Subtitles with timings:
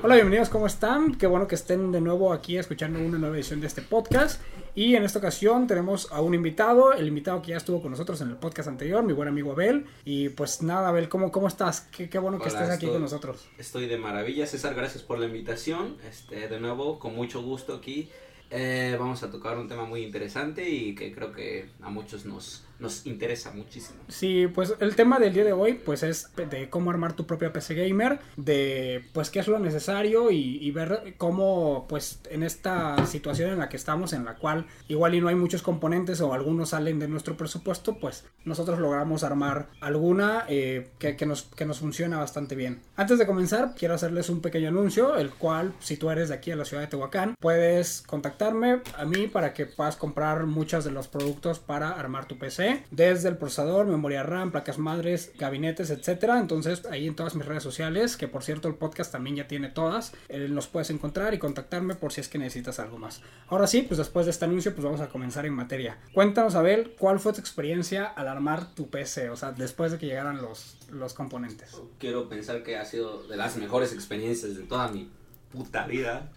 [0.00, 1.14] Hola, bienvenidos, ¿cómo están?
[1.16, 4.40] Qué bueno que estén de nuevo aquí escuchando una nueva edición de este podcast.
[4.74, 8.20] Y en esta ocasión tenemos a un invitado, el invitado que ya estuvo con nosotros
[8.22, 9.84] en el podcast anterior, mi buen amigo Abel.
[10.04, 11.82] Y pues nada, Abel, ¿cómo, cómo estás?
[11.94, 13.46] Qué, qué bueno que estés aquí estoy- con nosotros.
[13.58, 15.96] Estoy de maravilla, César, gracias por la invitación.
[16.08, 18.08] Este, de nuevo, con mucho gusto aquí.
[18.50, 22.64] Eh, vamos a tocar un tema muy interesante y que creo que a muchos nos,
[22.82, 24.00] nos interesa muchísimo.
[24.08, 27.52] Sí, pues el tema del día de hoy pues es de cómo armar tu propia
[27.52, 33.50] PC gamer, de pues qué es lo necesario y, ver cómo pues en esta situación
[33.50, 36.70] en la que estamos, en la cual igual y no hay muchos componentes o algunos
[36.70, 42.18] salen de nuestro presupuesto, pues nosotros logramos armar alguna eh, que nos, que nos funciona
[42.18, 42.80] bastante bien.
[42.96, 46.50] Antes de comenzar, quiero hacerles un pequeño anuncio, el cual si tú eres de aquí
[46.50, 50.90] a la ciudad de Tehuacán, puedes contactarme a mí para que puedas comprar muchos de
[50.90, 56.38] los productos para armar tu PC, desde el procesador, memoria RAM, placas madres, gabinetes, etcétera.
[56.38, 59.68] Entonces, ahí en todas mis redes sociales, que por cierto el podcast también ya tiene
[59.68, 63.22] todas, eh, nos puedes encontrar y contactarme por si es que necesitas algo más.
[63.48, 65.98] Ahora sí, pues después de este anuncio, pues vamos a comenzar en materia.
[66.12, 69.30] Cuéntanos, Abel, ¿cuál fue tu experiencia al armar tu PC?
[69.30, 71.76] O sea, después de que llegaran los, los componentes.
[71.98, 75.10] Quiero pensar que ha sido de las mejores experiencias de toda mi
[75.50, 76.30] puta vida.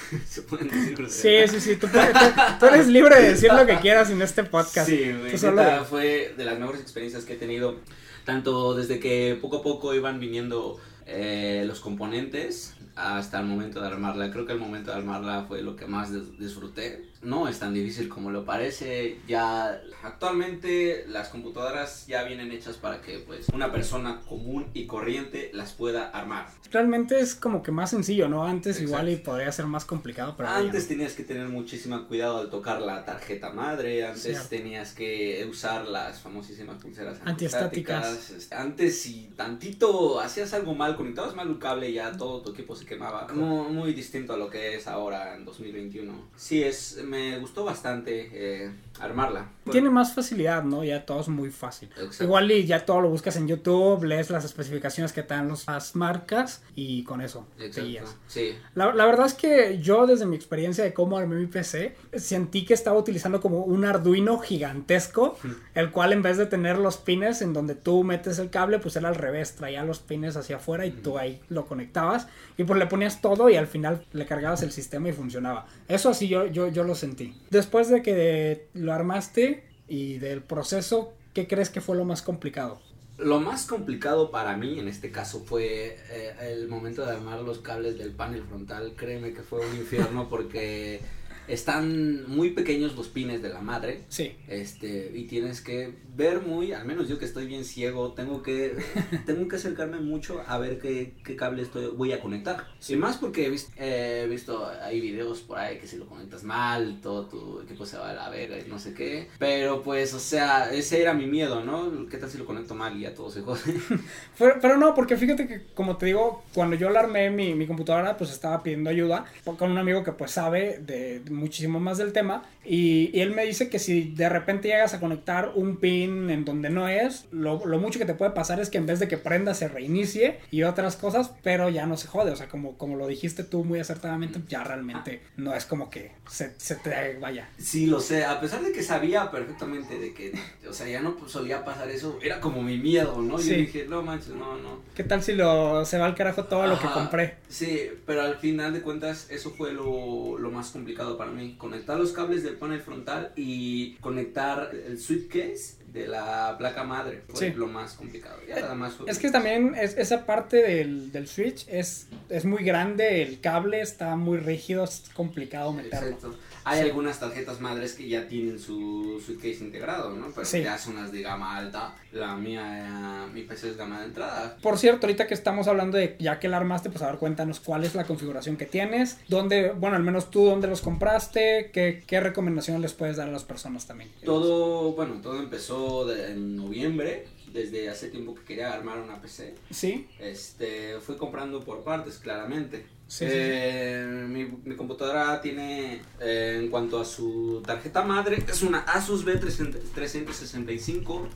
[0.28, 1.50] Se pueden decir groserías?
[1.50, 2.18] Sí, sí, sí, tú, puedes- tú-
[2.60, 4.88] tú eres libre de decir lo que quieras en este podcast.
[4.88, 7.78] Sí, güey, solo- fue de las mejores experiencias que he tenido,
[8.24, 13.86] tanto desde que poco a poco iban viniendo eh, los componentes hasta el momento de
[13.86, 14.30] armarla.
[14.30, 17.10] Creo que el momento de armarla fue lo que más dis- disfruté.
[17.22, 19.18] No es tan difícil como lo parece.
[19.28, 25.50] Ya actualmente las computadoras ya vienen hechas para que pues una persona común y corriente
[25.54, 26.48] las pueda armar.
[26.70, 28.44] Realmente es como que más sencillo, ¿no?
[28.44, 28.88] Antes Exacto.
[28.88, 30.88] igual y podría ser más complicado, pero ya Antes no.
[30.88, 34.48] tenías que tener muchísimo cuidado al tocar la tarjeta madre, antes Cierto.
[34.48, 38.48] tenías que usar las famosísimas pulseras Antiestáticas.
[38.52, 42.81] Antes si tantito hacías algo mal, conectabas mal un cable ya todo tu equipo se
[42.84, 43.28] quemaba.
[43.32, 46.12] Muy, distinto a lo que es ahora en 2021.
[46.36, 48.72] Sí, es, me gustó bastante eh,
[49.02, 49.48] armarla.
[49.70, 50.82] Tiene más facilidad, ¿no?
[50.84, 51.88] Ya todo es muy fácil.
[51.96, 52.24] Exacto.
[52.24, 55.94] Igual y ya todo lo buscas en YouTube, lees las especificaciones que te dan las
[55.94, 58.16] marcas y con eso te guías.
[58.26, 58.56] Sí.
[58.74, 62.64] La, la verdad es que yo desde mi experiencia de cómo armé mi PC, sentí
[62.64, 65.36] que estaba utilizando como un Arduino gigantesco,
[65.74, 68.96] el cual en vez de tener los pines en donde tú metes el cable, pues
[68.96, 72.26] era al revés, traía los pines hacia afuera y tú ahí lo conectabas
[72.56, 75.66] y pues le ponías todo y al final le cargabas el sistema y funcionaba.
[75.88, 77.34] Eso así yo, yo, yo lo sentí.
[77.50, 82.80] Después de que lo armaste y del proceso, ¿qué crees que fue lo más complicado?
[83.18, 87.58] Lo más complicado para mí en este caso fue eh, el momento de armar los
[87.58, 88.94] cables del panel frontal.
[88.96, 91.00] Créeme que fue un infierno porque
[91.48, 94.02] están muy pequeños los pines de la madre.
[94.08, 94.36] Sí.
[94.48, 98.76] Este, y tienes que ver muy, al menos yo que estoy bien ciego, tengo que,
[99.26, 102.66] tengo que acercarme mucho a ver qué, qué cable estoy, voy a conectar.
[102.88, 106.44] Y más porque he visto, he visto, hay videos por ahí que si lo conectas
[106.44, 109.28] mal, todo tu equipo se va a la verga y no sé qué.
[109.38, 112.06] Pero pues, o sea, ese era mi miedo, ¿no?
[112.08, 113.62] ¿Qué tal si lo conecto mal y ya todo se jode?
[114.38, 117.66] Pero, pero no, porque fíjate que, como te digo, cuando yo la armé mi, mi
[117.66, 122.12] computadora, pues estaba pidiendo ayuda con un amigo que pues sabe de muchísimo más del
[122.12, 122.42] tema.
[122.64, 126.44] Y, y él me dice que si de repente llegas a conectar un pin en
[126.44, 129.08] donde no es, lo, lo mucho que te puede pasar es que en vez de
[129.08, 132.30] que prenda se reinicie y otras cosas, pero ya no se jode.
[132.30, 136.12] O sea, como, como lo dijiste tú muy acertadamente, ya realmente no es como que
[136.30, 137.48] se, se te vaya.
[137.58, 140.32] Sí, lo sé, a pesar de que sabía perfectamente de que,
[140.68, 143.38] o sea, ya no solía pasar eso, era como mi miedo, ¿no?
[143.38, 143.50] Sí.
[143.50, 144.80] Yo dije, no manches, no, no.
[144.94, 146.94] ¿Qué tal si lo, se va al carajo todo lo que Ajá.
[146.94, 147.36] compré?
[147.48, 151.54] Sí, pero al final de cuentas eso fue lo, lo más complicado para mí.
[151.58, 157.50] Conectar los cables del panel frontal y conectar el suitcase de la placa madre fue
[157.50, 157.54] Sí.
[157.56, 158.36] lo más complicado.
[158.48, 162.44] Ya nada más fue- Es que también es, esa parte del, del Switch es, es
[162.46, 166.08] muy grande, el cable está muy rígido, es complicado meterlo.
[166.08, 166.34] Exacto.
[166.64, 166.88] Hay Sí.
[166.88, 170.28] algunas tarjetas madres que ya tienen su suitcase integrado, ¿no?
[170.34, 170.62] Pero Sí.
[170.62, 171.94] ya son las de gama alta.
[172.12, 174.56] La mía, mi PC es gama de entrada.
[174.62, 177.58] Por cierto, ahorita que estamos hablando de ya que la armaste, pues a ver, cuéntanos
[177.60, 182.02] cuál es la configuración que tienes, dónde, bueno, al menos tú, dónde los compraste, qué,
[182.06, 184.10] qué recomendaciones les puedes dar a las personas también.
[184.24, 189.54] Todo, bueno, todo empezó de- en noviembre, desde hace tiempo que quería armar una PC.
[189.70, 192.86] Sí, Este, fui comprando por partes, claramente.
[193.08, 198.62] Sí, sí, Eh, Mi, mi computadora tiene, eh, en cuanto a su tarjeta madre, es
[198.62, 201.28] una Asus B365,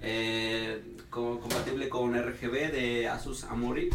[0.00, 3.90] eh, co- compatible con RGB de Asus Amori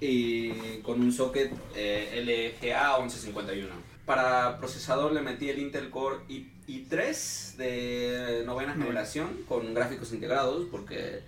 [0.00, 3.87] y con un socket eh, LGA 1151.
[4.08, 8.86] Para procesador le metí el Intel Core i, i3 de novena bien.
[8.86, 11.20] generación con gráficos integrados porque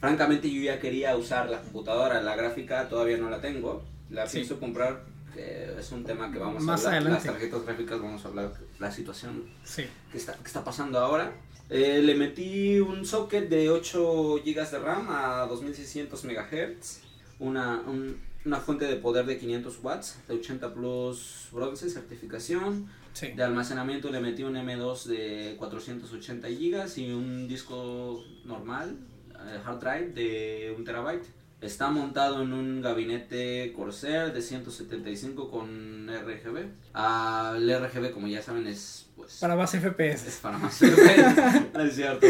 [0.00, 3.84] francamente yo ya quería usar la computadora, la gráfica todavía no la tengo.
[4.10, 4.38] la Sí.
[4.38, 5.02] pienso comprar,
[5.32, 7.02] que es un tema que vamos Más a hablar.
[7.02, 7.26] adelante.
[7.28, 9.84] Las tarjetas gráficas vamos a hablar la situación Sí.
[10.12, 11.32] que está, que está pasando ahora.
[11.70, 17.00] Eh, le metí un socket de 8 GB de RAM a 2600 MHz,
[17.38, 22.88] una, un- una fuente de poder de 500 watts, de 80 plus bronce, certificación.
[23.12, 23.28] Sí.
[23.28, 28.98] De almacenamiento le metí un M2 de 480 GB y un disco normal,
[29.30, 31.26] eh, hard drive de 1 terabyte.
[31.60, 36.68] Está montado en un gabinete Corsair de 175 con RGB.
[36.94, 40.38] Ah, el RGB, como ya saben, es pues Para más es FPS.
[40.42, 40.80] para más
[41.74, 42.26] no es cierto.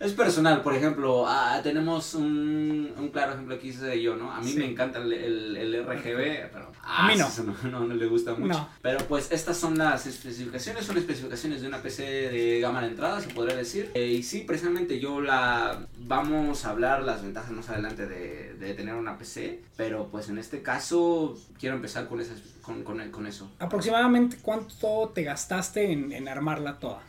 [0.00, 4.30] Es personal, por ejemplo, ah, tenemos un, un claro ejemplo que hice yo, ¿no?
[4.32, 4.58] A mí Sí.
[4.58, 7.28] me encanta el, el, el RGB, pero A mí no.
[7.44, 8.48] no, no, no le gusta mucho.
[8.52, 8.68] No.
[8.82, 13.20] Pero pues estas son las especificaciones, son especificaciones de una PC de gama de entrada,
[13.20, 13.90] se podría decir.
[13.94, 15.86] Eh, y sí, precisamente yo la...
[16.00, 20.38] Vamos a hablar las ventajas más adelante de, de tener una PC, pero pues en
[20.38, 23.50] este caso quiero empezar con, esas, con, con, con eso.
[23.58, 27.02] Aproximadamente cuánto te gastaste en, en armarla toda.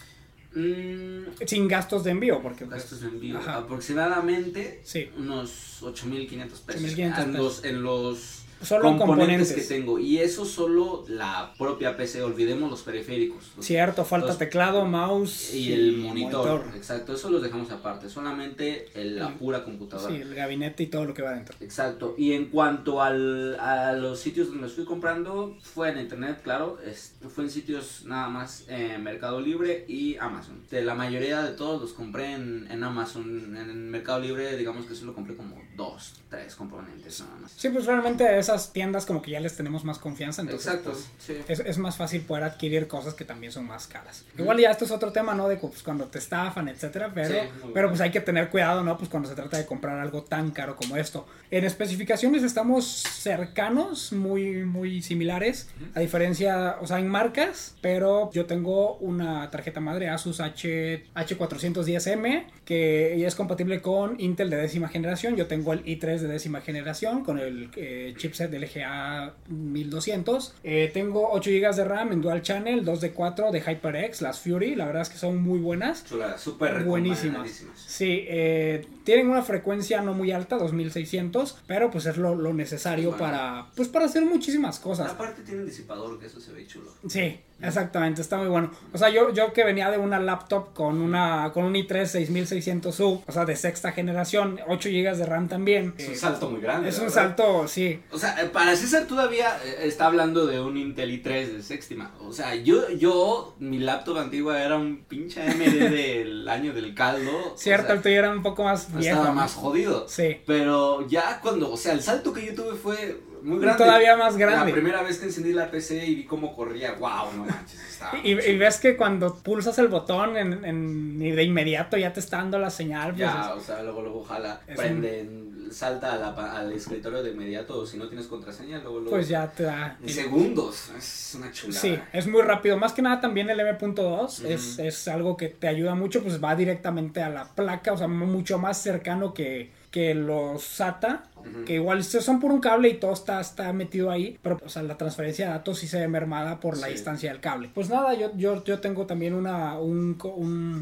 [0.53, 3.37] Mm, Sin gastos de envío, porque pues, Gastos de envío.
[3.37, 3.57] Ajá.
[3.57, 5.09] Aproximadamente Sí.
[5.17, 6.81] unos 8.500 pesos.
[6.81, 9.67] 8.500 en los, en los Solo en componentes, componentes.
[9.67, 9.99] que tengo.
[9.99, 12.21] Y eso solo la propia PC.
[12.23, 13.51] Olvidemos los periféricos.
[13.57, 16.63] Los- Cierto, falta los- teclado, mouse y el monitor.
[16.75, 18.09] Exacto, eso los dejamos aparte.
[18.09, 20.13] Solamente el- la pura computadora.
[20.13, 21.55] Sí, el gabinete y todo lo que va dentro.
[21.61, 22.15] Exacto.
[22.17, 26.77] Y en cuanto al, a los sitios donde los fui comprando, fue en internet, claro.
[26.85, 30.61] es- fue en sitios nada más eh, Mercado Libre y Amazon.
[30.71, 33.55] De la mayoría de todos los compré en, en Amazon.
[33.57, 37.51] En Mercado Libre, digamos que solo compré como dos, tres componentes nada más.
[37.55, 40.91] Sí, pues realmente esas tiendas como que ya les tenemos más confianza, entonces Exacto.
[40.91, 41.33] pues, sí.
[41.47, 44.25] es, es más fácil poder adquirir cosas que también son más caras.
[44.37, 45.47] Igual ya esto es otro tema, ¿no?
[45.47, 47.89] De pues, cuando te estafan, etcétera, pero, Sí, pero bueno.
[47.89, 48.97] pues hay que tener cuidado, ¿no?
[48.97, 51.27] Pues cuando se trata de comprar algo tan caro como esto.
[51.51, 58.45] En especificaciones estamos cercanos, muy, muy similares, a diferencia, o sea, en marcas, pero yo
[58.45, 65.35] tengo una tarjeta madre Asus H, H410M que es compatible con Intel de décima generación.
[65.35, 70.53] Yo tengo el i3 de décima generación con el eh, chipset del LGA 1200.
[70.63, 74.39] Eh, tengo 8 GB de RAM en dual channel, 2 de 4 de HyperX, las
[74.39, 74.75] Fury.
[74.75, 76.05] La verdad es que son muy buenas.
[76.05, 77.63] Chula, súper Buenísimas.
[77.87, 83.11] Sí, eh, tienen una frecuencia no muy alta, 2600, pero pues es lo, lo necesario
[83.11, 83.23] Bueno.
[83.23, 85.11] para, pues para hacer muchísimas cosas.
[85.11, 86.91] Aparte tiene un disipador, que eso se ve chulo.
[87.07, 88.71] Sí, exactamente, está muy bueno.
[88.93, 93.23] O sea, yo, yo que venía de una laptop con una con un i3 6600U,
[93.25, 95.93] o sea, de sexta generación, 8 GB de RAM también.
[95.97, 96.89] Es un salto muy grande.
[96.89, 97.15] es un verdad.
[97.15, 98.01] salto, sí.
[98.11, 102.11] O sea, eh, para César todavía eh, está hablando de un Intel i3 de séptima.
[102.21, 105.59] O sea, yo, yo, mi laptop antigua era un pinche AMD
[105.91, 107.53] del año del caldo.
[107.53, 109.17] o Cierto, sea, el tuyo era un poco más viejo.
[109.17, 110.07] estaba más jodido.
[110.07, 110.37] Sí.
[110.45, 113.83] Pero ya cuando, o sea, el salto que yo tuve fue muy grande.
[113.83, 114.67] Todavía más grande.
[114.71, 118.17] La primera vez que encendí la PC y vi cómo corría, wow, no manches, estaba.
[118.23, 122.19] Y, y ves que cuando pulsas el botón en, en- y de inmediato ya te
[122.19, 125.29] está dando la señal, pues Ya, o sea, luego, luego jala, prende,
[125.71, 129.09] salta a la pa- al escritorio de inmediato, o si no tienes contraseña, luego, luego.
[129.11, 129.97] pues ya te da.
[130.01, 131.79] En segundos, es una chulada.
[131.81, 132.77] Sí, es muy rápido.
[132.77, 134.47] Más que nada también el M.2 Ujú.
[134.47, 138.07] es, es algo que te ayuda mucho, pues va directamente a la placa, o sea,
[138.07, 141.63] mucho más cercano que, que los Ujú.
[141.63, 144.83] que igual son por un cable y todo está, está metido ahí, pero o sea,
[144.83, 146.91] la transferencia de datos sí se ve mermada por la Sí.
[146.93, 147.71] distancia del cable.
[147.73, 150.17] Pues nada, yo, yo, yo tengo también una, un,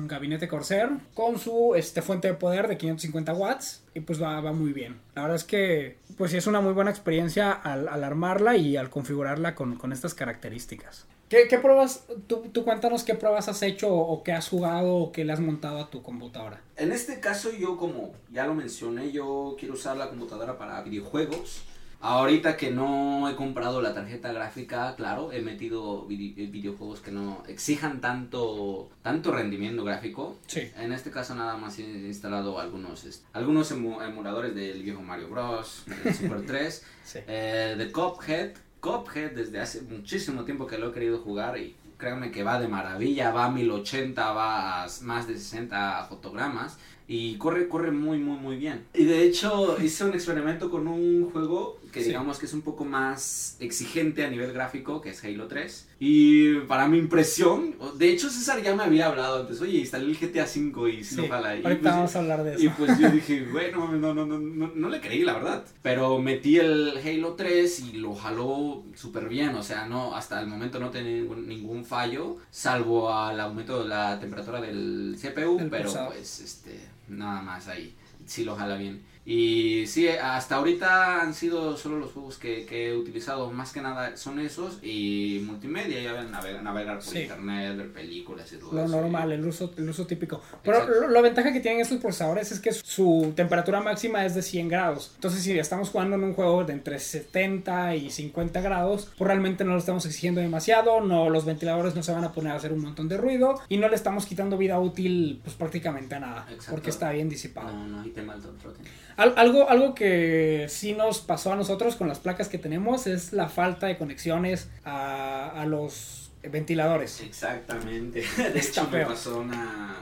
[0.08, 4.52] gabinete Corsair con su este, fuente de poder de 550 watts y pues va, va
[4.52, 4.96] muy bien.
[5.14, 8.78] La verdad es que pues sí es una muy buena experiencia al, al armarla y
[8.78, 11.06] al configurarla con, con estas características.
[11.34, 14.94] ¿Qué, qué pruebas, tú, tú cuéntanos qué pruebas has hecho o, o qué has jugado
[14.98, 16.62] o qué le has montado a tu computadora?
[16.78, 21.64] En este caso yo como ya lo mencioné, yo quiero usar la computadora para videojuegos.
[22.02, 27.42] Ahorita que no he comprado la tarjeta gráfica, claro, he metido eh, videojuegos que no
[27.48, 30.36] exijan tanto, tanto rendimiento gráfico.
[30.46, 30.70] Sí.
[30.78, 35.84] En este caso nada más he instalado algunos, algunos emu- emuladores del viejo Mario Bros,
[36.04, 37.20] del Super 3, Sí.
[37.26, 38.52] eh, de Cuphead.
[38.84, 42.68] Cuphead desde hace muchísimo tiempo que lo he querido jugar y créanme que va de
[42.68, 48.38] maravilla, va a 1080, va a más de 60 fotogramas y corre, corre muy, muy,
[48.38, 48.86] muy bien.
[48.94, 52.08] Y de hecho hice un experimento con un juego que Sí.
[52.08, 55.88] digamos que es un poco más exigente a nivel gráfico, que es Halo 3.
[56.00, 60.18] Y para mi impresión, de hecho César ya me había hablado antes, oye, instalé el
[60.18, 61.22] GTA V y si Sí.
[61.22, 62.64] Y ahorita pues, vamos a hablar de eso.
[62.66, 65.64] y pues yo dije, bueno, no, no, no, no, no le creí, la verdad.
[65.82, 69.50] Pero metí el Halo 3 y lo jaló súper bien.
[69.56, 73.90] O sea, no, hasta el momento no tenía ningún, ningún fallo, salvo al aumento de
[73.90, 77.94] la temperatura del CPU, pero pues, este, nada más ahí.
[78.26, 79.02] Sí lo jala bien.
[79.26, 83.80] Y sí, hasta ahorita han sido solo los juegos que, que he utilizado, más que
[83.82, 87.20] nada son esos y multimedia, ya ven, navegar, navegar por Sí.
[87.22, 89.00] internet, ver películas y todo Lo eso.
[89.00, 90.42] normal, el uso, el uso típico.
[90.64, 94.42] Pero lo- la ventaja que tienen estos procesadores es que su temperatura máxima es de
[94.42, 95.12] 100 grados.
[95.16, 99.64] Entonces, si estamos jugando en un juego de entre 70 y 50 grados, pues realmente
[99.64, 102.74] no lo estamos exigiendo demasiado, no los ventiladores no se van a poner a hacer
[102.74, 106.46] un montón de ruido y no le estamos quitando vida útil pues prácticamente a nada,
[106.50, 106.72] Exacto.
[106.72, 107.72] porque está bien disipado.
[107.72, 108.82] No, no tema del trote.
[109.18, 113.34] Al- algo, algo que sí nos pasó a nosotros con las placas que tenemos es
[113.34, 117.22] la falta de conexiones a, a los ventiladores.
[117.22, 118.24] Exactamente.
[118.54, 119.96] De hecho, me pasó una,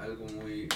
[0.00, 0.68] algo muy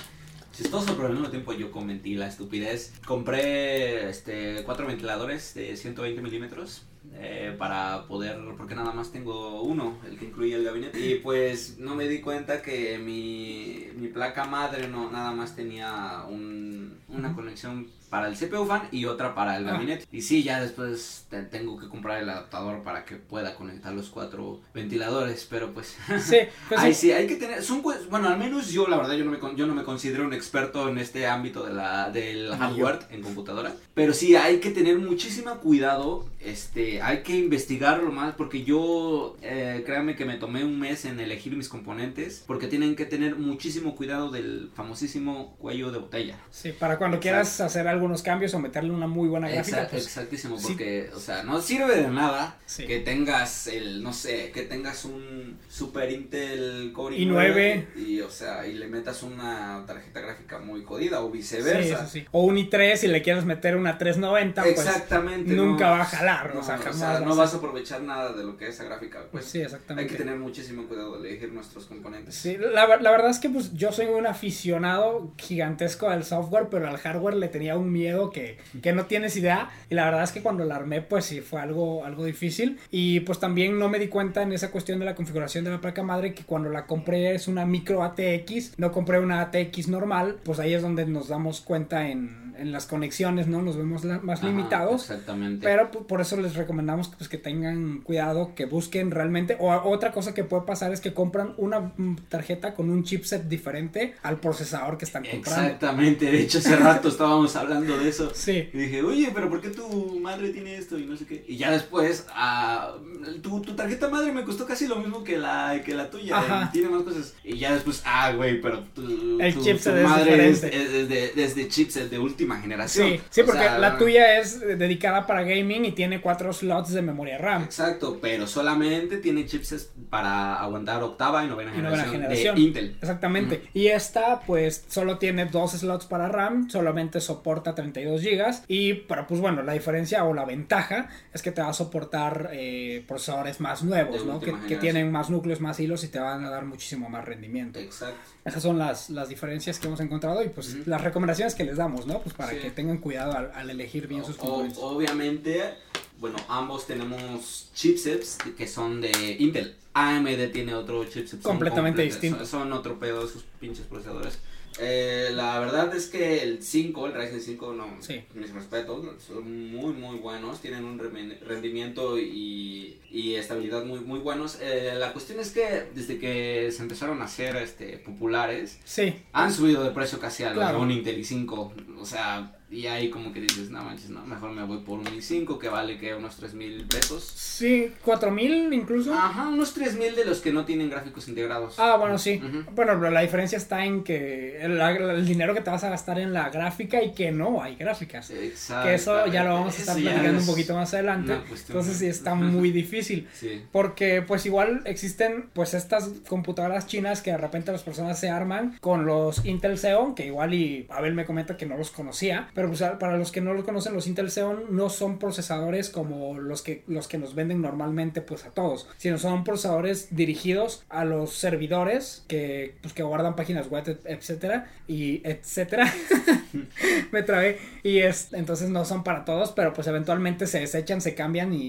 [0.53, 2.93] chistoso, pero al mismo tiempo yo cometí la estupidez.
[3.07, 6.87] Compré este, cuatro ventiladores de 120 milímetros.
[7.17, 10.99] eh, para poder, porque nada más tengo uno, el que incluye el gabinete.
[10.99, 16.25] Y pues no me di cuenta que mi, mi placa madre no nada más tenía
[16.29, 16.74] un-
[17.15, 20.07] una conexión para el CPU fan y otra para el gabinete.
[20.13, 24.09] Y sí, ya después te- tengo que comprar el adaptador para que pueda conectar los
[24.09, 25.97] cuatro ventiladores, pero pues...
[26.21, 26.37] Sí,
[26.69, 27.01] pues Ay, sí.
[27.09, 29.67] sí, hay que tener, son bueno, al menos yo la verdad yo no me yo
[29.67, 34.13] no me considero un experto en este ámbito de la del hardware en computadora, pero
[34.15, 40.15] sí hay que tener muchísimo cuidado, este, hay que investigarlo más porque yo eh, créanme
[40.15, 44.31] que me tomé un mes en elegir mis componentes porque tienen que tener muchísimo cuidado
[44.31, 46.39] del famosísimo cuello de botella.
[46.51, 50.05] Sí, para cuando quieras hacer algunos cambios o meterle una muy buena gráfica, Exact- pues
[50.07, 50.67] exactísimo, sí.
[50.69, 52.87] porque, o sea, no sirve de nada Sí.
[52.87, 58.31] que tengas el, no sé, que tengas un Super Intel Core i9 i9 y, o
[58.31, 62.07] sea, y le metas una tarjeta gráfica muy jodida o viceversa.
[62.07, 62.27] sí.
[62.33, 65.53] O un i3 y le quieres meter una 390, pues Exactamente.
[65.55, 68.03] nunca no, va a jalar, no, o sea, jamás no vas a- vas a aprovechar
[68.03, 69.21] nada de lo que es esa gráfica.
[69.33, 70.11] Pues sí, hay exactamente.
[70.13, 72.35] que tener muchísimo cuidado de elegir nuestros componentes.
[72.35, 76.89] Sí, la, la verdad es que pues yo soy un aficionado gigantesco al software, pero
[76.89, 79.71] al hardware le tenía un miedo que, que no tienes idea.
[79.91, 82.79] Y la verdad es que cuando la armé, pues sí fue algo, algo difícil.
[82.91, 85.81] Y pues también no me di cuenta en esa cuestión de la configuración de la
[85.81, 90.39] placa madre que cuando la compré es una micro ATX, no compré una ATX normal,
[90.45, 93.63] pues ahí es donde nos damos cuenta en, en las conexiones, ¿no?
[93.63, 95.03] Nos vemos la- más Ajá, limitados.
[95.11, 95.65] Exactamente.
[95.67, 99.57] Pero por eso les recomendamos que, pues, que tengan cuidado, que busquen realmente.
[99.61, 103.45] O otra cosa que puede pasar es que compran una mm, tarjeta con un chipset
[103.49, 105.63] diferente al procesador que están comprando.
[105.63, 108.31] Exactamente, de hecho hace rato estábamos hablando de eso.
[108.35, 108.69] Sí.
[108.73, 110.99] Y dije, oye, pero ¿por qué tu madre tiene esto?
[110.99, 111.45] Y no sé qué.
[111.49, 112.95] Y ya después, ah,
[113.43, 116.39] tu, tu tarjeta madre me costó casi lo mismo que la, que la tuya.
[116.39, 116.67] Ajá.
[116.69, 117.35] y tiene más cosas.
[117.43, 121.33] Y ya después, ah, güey, pero tu, El tu- chipset tu madre es, es de,
[121.37, 123.09] es de chipset de última generación.
[123.09, 126.93] Sí, sí, porque sea, la tuya es eh, dedicada para gaming y tiene cuatro slots
[126.93, 127.63] de memoria RAM.
[127.65, 132.55] Exacto, pero solamente tiene chipsets para aguantar octava y novena Y novena generación, generación.
[132.55, 132.97] de Intel.
[133.01, 133.69] Exactamente.
[133.73, 138.55] Y esta, pues, solo tiene dos slots para RAM, solamente soporta 32 GB.
[138.69, 142.51] Y, pero, pues bueno, la diferencia o la ventaja es que te va a soportar
[142.53, 144.41] eh, procesadores más nuevos, ¿no?
[144.41, 147.79] Que, tienen más núcleos, más hilos y te van a dar muchísimo más rendimiento.
[147.79, 148.19] Exacto.
[148.45, 152.07] Esas son las, las diferencias que hemos encontrado y, pues, las recomendaciones que les damos,
[152.07, 152.21] ¿no?
[152.21, 152.59] Pues para Sí.
[152.59, 154.79] que tengan cuidado al, al elegir bien sus O- componentes.
[154.83, 155.75] obviamente,
[156.19, 159.77] bueno, ambos tenemos chipsets que son de Intel.
[159.95, 161.41] AMD tiene otro chipset.
[161.43, 162.39] Completamente comple- distinto.
[162.47, 164.39] Son, son otro pedo sus pinches procesadores.
[164.81, 168.23] Eh, la verdad es que el 5, el Ryzen 5, no, Sí.
[168.35, 174.59] mis respetos, son muy, muy buenos, tienen un rendimiento y, y estabilidad muy, muy buenos.
[174.61, 179.53] Eh, la cuestión es que desde que se empezaron a hacer este, populares, Sí, han
[179.53, 180.81] subido de precio casi a Claro.
[180.81, 181.73] un Intel i5.
[182.01, 185.07] O sea, y ahí como que dices, no manches, no, mejor me voy por un
[185.07, 187.23] i5 que vale que unos 3 mil pesos.
[187.25, 189.15] sí, 4000 incluso.
[189.15, 191.79] Ajá, unos 3 mil de los que no tienen gráficos integrados.
[191.79, 192.41] Ah, bueno, sí.
[192.73, 196.33] Bueno, pero la diferencia está en que el, dinero que te vas a gastar en
[196.33, 198.31] la gráfica y que no hay gráficas.
[198.31, 198.89] Exacto.
[198.89, 201.37] Que eso ya lo vamos a estar Eso platicando es un poquito más adelante.
[201.69, 203.29] Entonces sí está muy difícil.
[203.33, 203.63] Sí.
[203.71, 208.77] Porque pues igual existen pues estas computadoras chinas que de repente las personas se arman
[208.81, 212.64] con los Intel Xeon, que igual y Abel me comenta que no los conocía, pero
[212.69, 216.63] pues para los que no los conocen los Intel Xeon no son procesadores como los
[216.63, 221.33] que los que nos venden normalmente pues a todos, sino son procesadores dirigidos a los
[221.35, 225.93] servidores que pues que guardan páginas web et- etcétera y etcétera.
[227.13, 231.15] me trabé y es entonces no son para todos, pero pues eventualmente se desechan, se
[231.15, 231.63] cambian y,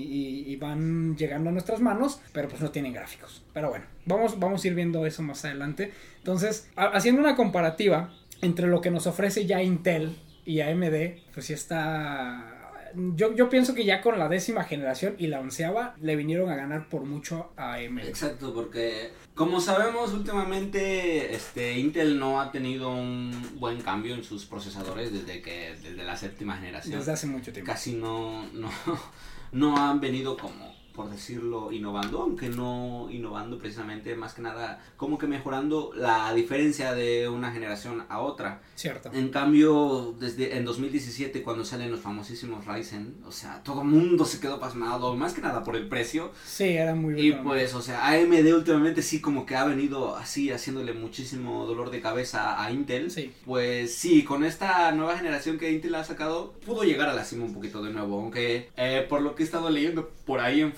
[0.51, 3.43] y- van llegando a nuestras manos, pero pues no tienen gráficos.
[3.53, 5.91] Pero bueno, vamos, vamos a ir viendo eso más adelante.
[6.19, 11.45] Entonces, ha- haciendo una comparativa entre lo que nos ofrece ya Intel y AMD, pues
[11.47, 12.55] sí está
[13.15, 16.55] yo, yo pienso que ya con la décima generación y la onceava le vinieron a
[16.55, 17.99] ganar por mucho a AMD.
[17.99, 24.45] Exacto, porque como sabemos últimamente este Intel no ha tenido un buen cambio en sus
[24.45, 26.97] procesadores desde que desde la séptima generación.
[26.97, 27.71] Desde hace mucho tiempo.
[27.71, 28.69] Casi no no
[29.51, 35.17] no han venido como por decirlo, innovando, aunque no innovando precisamente, más que nada, como
[35.17, 38.61] que mejorando la diferencia de una generación a otra.
[38.75, 39.11] Cierto.
[39.13, 44.25] En cambio, desde en 2017, cuando salen los famosísimos Ryzen, o sea, todo el mundo
[44.25, 46.31] se quedó pasmado, más que nada por el precio.
[46.45, 50.51] Sí, era muy Y pues, o sea, AMD últimamente sí como que ha venido así,
[50.51, 53.11] haciéndole muchísimo dolor de cabeza a Intel.
[53.11, 53.33] Sí.
[53.45, 57.45] Pues sí, con esta nueva generación que Intel ha sacado, pudo llegar a la cima
[57.45, 60.73] un poquito de nuevo, aunque eh, por lo que he estado leyendo por ahí en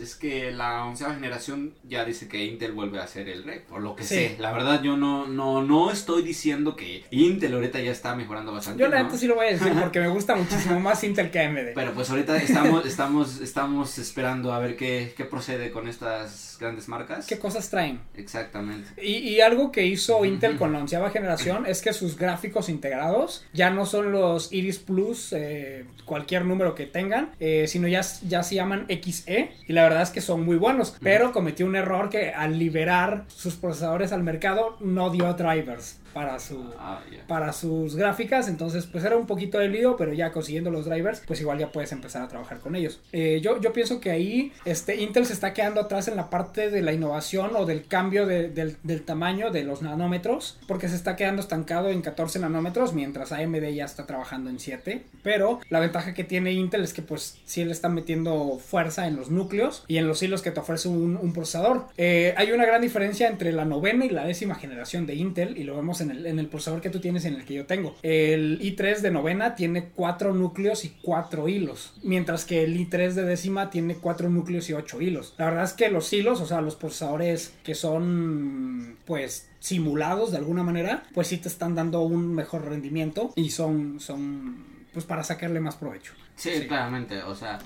[0.00, 3.82] es que la onceava generación ya dice que Intel vuelve a ser el rey, por
[3.82, 4.36] lo que sé.
[4.38, 8.80] La verdad yo no, no, no estoy diciendo que Intel ahorita ya está mejorando bastante.
[8.80, 11.40] Yo la neta sí lo voy a decir porque me gusta muchísimo más Intel que
[11.40, 11.74] AMD.
[11.74, 16.88] Pero pues ahorita estamos, estamos, estamos esperando a ver qué, qué procede con estas grandes
[16.88, 17.26] marcas.
[17.26, 18.00] ¿Qué cosas traen?
[18.14, 18.90] Exactamente.
[19.02, 23.44] Y, y algo que hizo Intel con la onceava generación es que sus gráficos integrados
[23.52, 28.42] ya no son los Iris Plus, eh, cualquier número que tengan, eh, sino ya, ya
[28.42, 32.08] se llaman XE y la verdad es que son muy buenos, pero cometió un error
[32.08, 37.96] que al liberar sus procesadores al mercado no dio drivers para su Ah, para sus
[37.96, 41.58] gráficas entonces pues era un poquito de lío pero ya consiguiendo los drivers pues igual
[41.58, 43.00] ya puedes empezar a trabajar con ellos.
[43.12, 46.70] Eh, yo, yo pienso que ahí este Intel se está quedando atrás en la parte
[46.70, 50.96] de la innovación o del cambio de- del, del tamaño de los nanómetros porque se
[50.96, 55.80] está quedando estancado en 14 nanómetros mientras AMD ya está trabajando en 7 pero la
[55.80, 59.84] ventaja que tiene Intel es que pues sí le está metiendo fuerza en los núcleos
[59.88, 61.86] y en los hilos que te ofrece un, un procesador.
[61.96, 65.64] Eh, hay una gran diferencia entre la novena y la décima generación de Intel y
[65.64, 67.66] lo vemos en el, en el procesador que tú tienes y en el que yo
[67.66, 67.96] tengo.
[68.02, 73.22] El i3 de novena tiene cuatro núcleos y cuatro hilos, mientras que el i3 de
[73.24, 75.34] décima tiene cuatro núcleos y ocho hilos.
[75.38, 80.38] La verdad es que los hilos, o sea, los procesadores que son, pues, simulados de
[80.38, 85.22] alguna manera, pues sí te están dando un mejor rendimiento y son, son, pues, para
[85.24, 86.12] sacarle más provecho.
[86.36, 86.66] Sí, Sí.
[86.68, 87.58] claramente, o sea,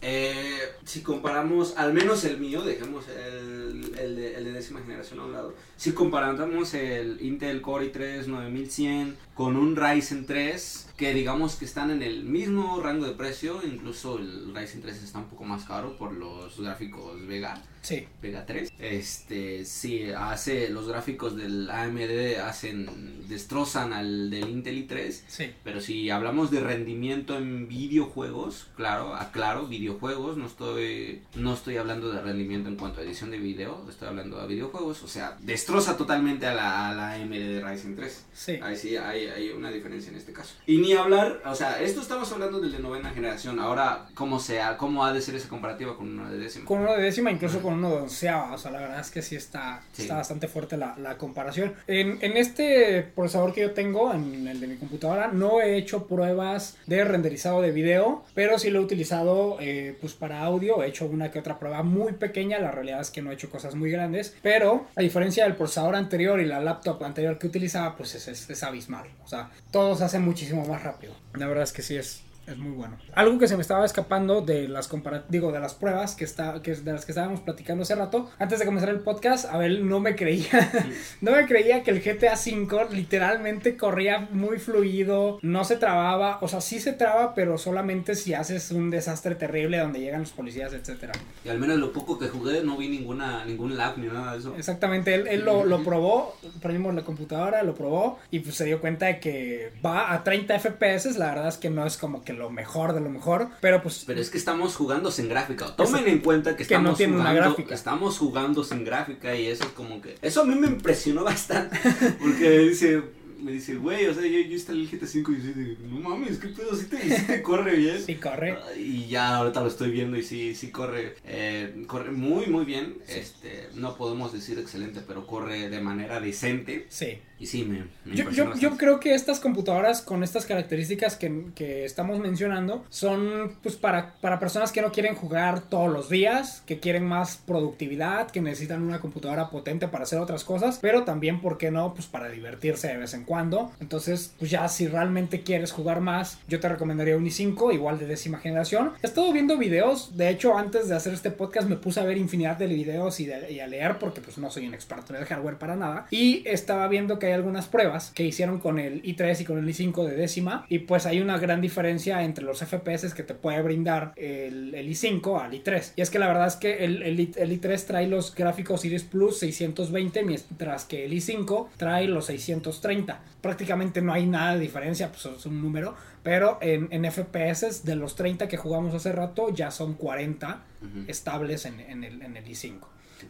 [0.00, 5.18] eh, si comparamos, al menos el mío, dejemos el, el, de, el de décima generación
[5.18, 11.14] a un lado, si comparamos el Intel Core i3 9100 con un Ryzen 3, que
[11.14, 15.28] digamos que están en el mismo rango de precio, incluso el Ryzen 3 está un
[15.28, 17.60] poco más caro por los gráficos Vega.
[17.88, 18.06] Sí.
[18.20, 18.72] Vega 3.
[18.78, 25.52] Este, sí, hace los gráficos del AMD hacen destrozan al del Intel i3, Sí.
[25.64, 32.10] pero si hablamos de rendimiento en videojuegos, claro, aclaro, videojuegos, no estoy no estoy hablando
[32.12, 35.96] de rendimiento en cuanto a edición de video, estoy hablando de videojuegos, o sea, destroza
[35.96, 38.26] totalmente a la, a la AMD de Ryzen 3.
[38.34, 38.52] Sí.
[38.62, 40.54] Ahí sí hay, hay una diferencia en este caso.
[40.66, 44.76] Y ni hablar, o sea, esto estamos hablando del de novena generación, ahora cómo sea,
[44.76, 46.64] cómo ha de ser esa comparativa con una de décima.
[46.66, 48.52] Con uno de décima, incluso con uno de onceava.
[48.54, 50.02] O sea, la verdad es que sí está, Sí.
[50.02, 51.74] está bastante fuerte la, la comparación.
[51.86, 56.06] En, en este procesador que yo tengo, en el de mi computadora, no he hecho
[56.06, 60.82] pruebas de renderizado de video, pero sí lo he utilizado eh, pues para audio.
[60.82, 62.58] He hecho una que otra prueba muy pequeña.
[62.58, 64.36] La realidad es que no he hecho cosas muy grandes.
[64.42, 68.50] Pero a diferencia del procesador anterior y la laptop anterior que utilizaba, pues es, es,
[68.50, 69.06] es abismal.
[69.24, 71.14] O sea, todo se hace muchísimo más rápido.
[71.34, 72.96] La verdad es que sí es, es muy bueno.
[73.14, 74.88] Algo que se me estaba escapando de las
[75.28, 78.58] digo, de las pruebas que está, que de las que estábamos platicando hace rato, antes
[78.58, 80.72] de comenzar el podcast, Abel no me creía,
[81.20, 86.48] no me creía que el GTA V literalmente corría muy fluido, no se trababa, o
[86.48, 90.72] sea, sí se traba, pero solamente si haces un desastre terrible donde llegan los policías,
[90.72, 91.12] etcétera.
[91.44, 94.38] Y al menos lo poco que jugué no vi ninguna ningún lag ni nada de
[94.38, 94.54] eso.
[94.56, 98.80] Exactamente, él, él lo, lo probó, prendimos la computadora, lo probó y pues se dio
[98.80, 102.32] cuenta de que va a 30 FPS, la verdad es que no es como que
[102.38, 105.66] lo mejor de lo mejor, pero pues Pero es que estamos jugando sin gráfica.
[105.76, 107.74] Tomen en cuenta que Que no estamos tiene una jugando, gráfica.
[107.74, 111.78] estamos jugando sin gráfica y eso es como que eso a mí me impresionó bastante
[112.20, 113.02] porque dice
[113.38, 116.00] me dice, güey, o sea, yo, yo instalé el GTA 5 y yo de, no
[116.08, 118.02] mames, qué pedo, sí te, sí te corre bien.
[118.04, 118.52] sí corre.
[118.52, 122.64] Ah, Y ya ahorita lo estoy viendo y sí, sí corre, eh, corre muy, muy
[122.64, 122.98] bien.
[123.08, 126.86] Este, no podemos decir excelente, pero corre de manera decente.
[126.88, 127.18] Sí.
[127.40, 131.44] Y sí, me, me Yo, yo, yo creo que estas computadoras con estas características que,
[131.54, 136.64] que estamos mencionando son pues para, para personas que no quieren jugar todos los días,
[136.66, 141.40] que quieren más productividad, que necesitan una computadora potente para hacer otras cosas, pero también,
[141.40, 141.94] ¿por qué no?
[141.94, 143.70] Pues para divertirse de vez en cuando.
[143.80, 148.06] Entonces, pues ya si realmente quieres jugar más, yo te recomendaría un i5, igual de
[148.06, 148.92] décima generación.
[149.02, 152.16] He estado viendo videos, de hecho, antes de hacer este podcast me puse a ver
[152.16, 155.58] infinidad de videos y, a leer porque pues no soy un experto en el hardware
[155.58, 156.06] para nada.
[156.10, 159.68] Y estaba viendo que hay algunas pruebas que hicieron con el i3 y con el
[159.68, 163.60] i5 de décima y pues hay una gran diferencia entre los FPS que te puede
[163.60, 165.92] brindar el, el i5 al i3.
[165.96, 170.22] Y es que la verdad es que el i3 trae los gráficos Iris Plus 620
[170.24, 173.17] mientras que el i5 trae los 630.
[173.40, 177.94] Prácticamente no hay nada de diferencia, pues es un número, pero en, en FPS de
[177.94, 180.62] los 30 que jugamos hace rato ya son 40
[181.06, 182.78] estables en, en, el, en el i5.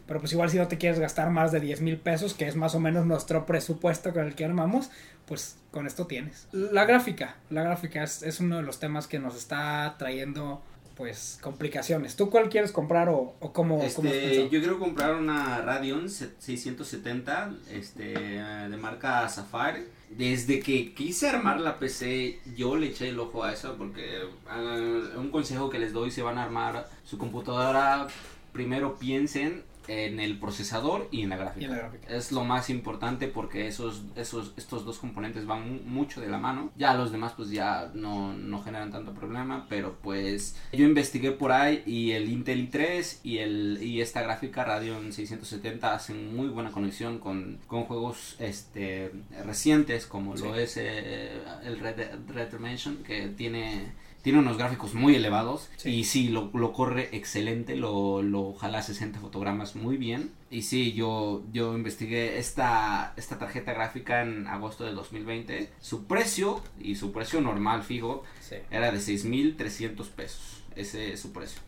[0.05, 2.55] Pero pues igual si no te quieres gastar más de 10 mil pesos, que es
[2.55, 4.91] más o menos nuestro presupuesto con el que armamos,
[5.25, 6.47] pues con esto tienes.
[6.51, 10.61] La gráfica, la gráfica es, es uno de los temas que nos está trayendo
[10.99, 12.17] pues complicaciones.
[12.17, 14.49] ¿Tú cuál quieres comprar o, o cómo, este, cómo has pensado?
[14.49, 19.87] Yo quiero comprar una Radeon 670 este, de marca Sapphire.
[20.09, 25.17] Desde que quise armar la PC, yo le eché el ojo a eso porque uh,
[25.17, 28.07] un consejo que les doy, si van a armar su computadora,
[28.51, 31.61] primero piensen en el procesador y en la gráfica.
[31.61, 32.07] Y en la gráfica.
[32.15, 36.37] Es lo más importante porque esos, esos, estos dos componentes van mu- mucho de la
[36.37, 36.71] mano.
[36.77, 41.51] Ya los demás pues ya no, no generan tanto problema, pero pues yo investigué por
[41.51, 46.71] ahí y el Intel i3 y, el, y esta gráfica Radeon 670 hacen muy buena
[46.71, 49.11] conexión con, con juegos este,
[49.45, 50.43] recientes como Sí.
[50.43, 51.97] lo es eh, el Red
[52.27, 53.91] Red Redemption que tiene
[54.21, 55.89] tiene unos gráficos muy elevados Sí.
[55.89, 60.31] y sí, lo, lo corre excelente, lo, lo jala a 60 fotogramas muy bien.
[60.51, 65.69] Y sí, yo, yo investigué esta, esta tarjeta gráfica en agosto del 2020.
[65.79, 68.55] Su precio, y su precio normal fijo, Sí.
[68.71, 70.63] era de 6.300 pesos.
[70.75, 71.61] Ese es su precio.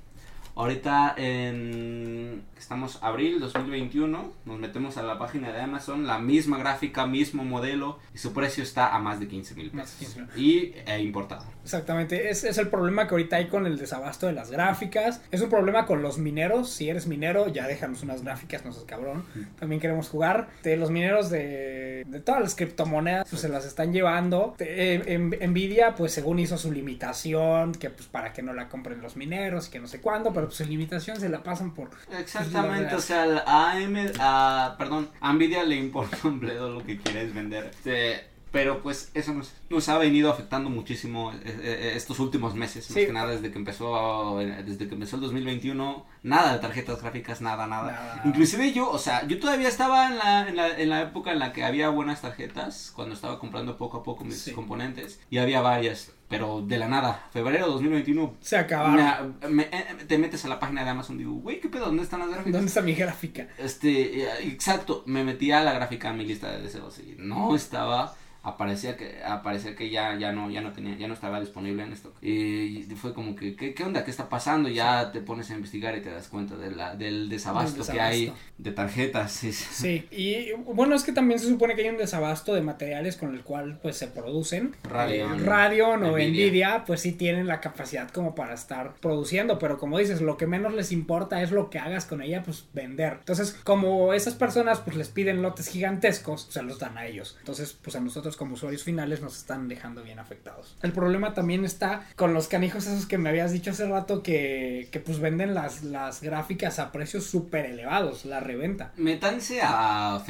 [0.56, 7.08] Ahorita en estamos abril 2021, nos metemos a la página de Amazon, la misma gráfica,
[7.08, 10.28] mismo modelo y su precio está a más de 15 mil de pesos 15,000.
[10.36, 11.44] y e importado.
[11.64, 15.22] Exactamente, es, es el problema que ahorita hay con el desabasto de las gráficas.
[15.32, 16.70] Es un problema con los mineros.
[16.70, 19.24] Si eres minero, ya déjanos unas gráficas, no seas cabrón.
[19.60, 20.50] También queremos jugar.
[20.64, 24.54] De los mineros de, de todas las criptomonedas, pues se las están llevando.
[24.58, 28.70] Te- eh, en- Nvidia, pues según hizo su limitación, que pues para que no la
[28.70, 31.90] compren los mineros, que no sé cuándo, pero pues su limitación se la pasan por.
[32.18, 36.84] Exactamente, o Pues, sea, a AM, a, perdón, a Nvidia le importa un bledo lo
[36.86, 37.66] que quieres vender.
[37.66, 42.90] Este, pero pues eso nos, nos ha venido afectando muchísimo eh, eh, estos últimos meses,
[42.90, 43.06] más Sí.
[43.06, 47.42] que nada desde que empezó eh, desde que empezó el 2021, nada de tarjetas gráficas,
[47.42, 47.92] nada, nada.
[47.92, 48.22] Nada.
[48.26, 51.40] Inclusive yo, o sea, yo todavía estaba en la, en la, en la época en
[51.40, 54.52] la que había buenas tarjetas, cuando estaba comprando poco a poco mis Sí.
[54.52, 59.36] componentes, y había varias, pero de la nada, febrero de 2021 Se acabaron.
[59.42, 61.86] me- me- eh, te metes a la página de Amazon y digo, güey, ¿qué pedo?
[61.86, 62.54] ¿Dónde están las gráficas?
[62.54, 63.48] ¿Dónde está mi gráfica?
[63.58, 67.56] Este, eh, exacto, me metí a la gráfica a mi lista de deseos y no
[67.56, 71.84] estaba, aparecía que, aparecía que ya, ya no, ya no tenía, ya no estaba disponible
[71.84, 72.14] en esto.
[72.22, 74.04] Y fue como que, ¿qué, qué onda?
[74.04, 74.70] ¿Qué está pasando?
[74.70, 78.34] Ya te pones a investigar y te das cuenta de la, del desabasto, que hay
[78.58, 79.32] de tarjetas.
[79.32, 83.34] sí, y bueno, es que también se supone que hay un desabasto de materiales con
[83.34, 84.76] el cual pues se producen.
[84.84, 86.30] Radeon, Eh, Radeon o Nvidia.
[86.30, 90.48] Nvidia, pues sí tienen la capacidad como para estar produciendo, pero como dices, lo que
[90.48, 93.18] menos les importa es lo que hagas con ella, pues vender.
[93.20, 97.36] Entonces, como esas personas pues les piden lotes gigantescos, se los dan a ellos.
[97.40, 100.76] Entonces, pues a nosotros como usuarios finales nos están dejando bien afectados.
[100.82, 104.90] El problema también está con los canijos esos que me habías dicho hace rato que,
[104.92, 108.92] que pues venden las, las gráficas a precios súper elevados, la reventa.
[108.98, 110.22] Métanse a,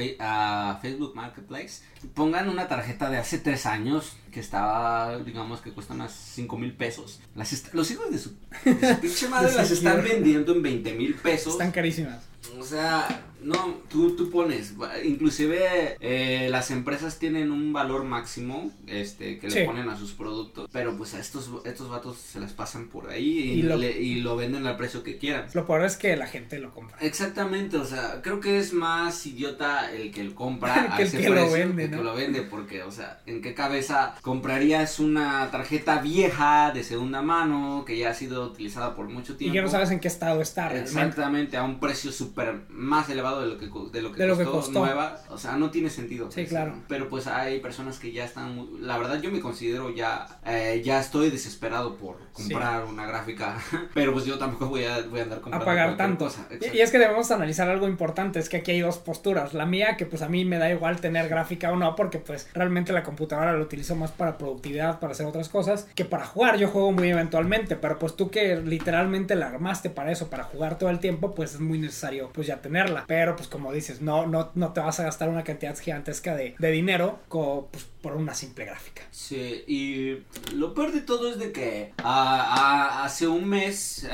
[0.81, 1.83] Facebook Marketplace,
[2.13, 6.73] pongan una tarjeta de hace tres años que estaba, digamos que cuesta unas 5 mil
[6.73, 7.21] pesos.
[7.35, 11.15] Las los hijos de su, de su pinche madre las están vendiendo en 20 mil
[11.15, 11.53] pesos.
[11.53, 12.30] Están carísimas.
[12.59, 13.07] O sea,
[13.43, 14.73] no, tú, tú pones,
[15.05, 19.59] inclusive eh, las empresas tienen un valor máximo este, que Sí.
[19.59, 23.09] le ponen a sus productos, pero pues a estos, estos vatos se las pasan por
[23.09, 25.45] ahí y, Y lo- le- y lo venden al precio que quieran.
[25.53, 26.97] Lo peor es que la gente lo compra.
[26.99, 31.11] Exactamente, o sea, creo que es más idiota el que lo compra a Que el
[31.11, 31.97] que lo vende, ¿no?
[31.97, 37.21] que lo vende, porque, o sea, ¿en qué cabeza comprarías una tarjeta vieja de segunda
[37.21, 39.53] mano que ya ha sido utilizada por mucho Y tiempo?
[39.55, 40.91] que no sabes en qué estado está realmente.
[40.99, 44.37] Exactamente, a un precio súper más elevado de lo que, de lo que, De lo
[44.37, 44.79] que costó, costó.
[44.85, 45.17] nueva.
[45.29, 46.31] O sea, no tiene sentido.
[46.31, 46.75] Sí, claro.
[46.87, 48.79] Pero pues hay personas que ya están muy...
[48.81, 50.25] La verdad yo me considero ya...
[50.45, 53.57] eh, ya estoy desesperado por comprar una gráfica.
[53.93, 56.25] pero pues yo tampoco voy a, voy a andar a comprando pagar cualquier tanto.
[56.25, 56.47] cosa.
[56.73, 59.53] Y, y es que debemos analizar algo importante, es que aquí hay dos posturas.
[59.53, 62.47] La mía, que pues a mí me da igual tener gráfica o no, porque pues
[62.53, 66.57] realmente la computadora la utilizo más para productividad, para hacer otras cosas, que para jugar.
[66.57, 70.77] Yo juego muy eventualmente, pero pues tú que literalmente la armaste para eso, para jugar
[70.77, 73.05] todo el tiempo, pues es muy necesario pues ya tenerla.
[73.07, 76.55] Pero pues como dices, no, no, no te vas a gastar una cantidad gigantesca de,
[76.57, 79.03] de dinero pues, por una simple gráfica.
[79.11, 80.23] Sí, y
[80.55, 84.07] lo peor de todo es de que hace un mes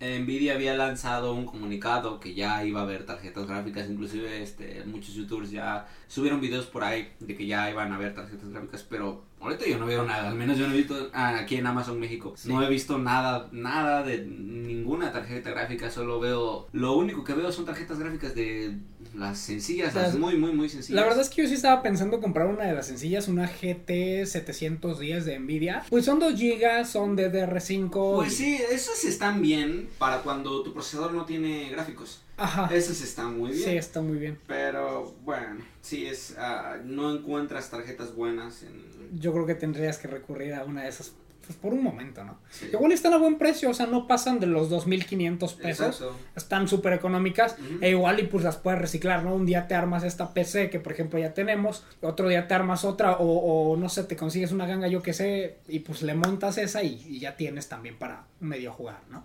[0.00, 5.14] Nvidia había lanzado un comunicado que ya iba a haber tarjetas gráficas, inclusive este, muchos
[5.14, 9.24] youtubers ya subieron videos por ahí de que ya iban a haber tarjetas gráficas, pero
[9.42, 12.34] ahorita yo no veo nada, al menos yo no he visto aquí en Amazon México,
[12.44, 17.50] no he visto nada, nada de ninguna tarjeta gráfica, solo veo, lo único que veo
[17.50, 18.78] son tarjetas gráficas de
[19.14, 20.94] las sencillas, las, muy, muy, muy sencillas.
[20.94, 24.26] La verdad es que yo sí estaba pensando comprar una de las sencillas, una GT
[24.26, 28.16] 710 de Nvidia, pues son 2 GB, son DDR5.
[28.16, 32.22] Pues sí, esas están bien para cuando tu procesador no tiene gráficos.
[32.36, 32.68] Ajá.
[32.74, 33.64] Esas están muy bien.
[33.64, 34.38] Sí, está muy bien.
[34.46, 39.20] Pero bueno, sí es, ah, no encuentras tarjetas buenas en...
[39.20, 41.12] Yo creo que tendrías que recurrir a una de esas
[41.52, 42.38] pues por un momento, ¿no?
[42.72, 46.04] Igual están a buen precio, o sea, no pasan de los 2.500 pesos.
[46.34, 49.34] Están súper económicas e igual y pues las puedes reciclar, ¿no?
[49.34, 52.84] Un día te armas esta PC que por ejemplo ya tenemos, otro día te armas
[52.84, 56.58] otra o, no sé, te consigues una ganga, yo que sé, y pues le montas
[56.58, 59.24] esa y, ya tienes también para medio jugar, ¿no?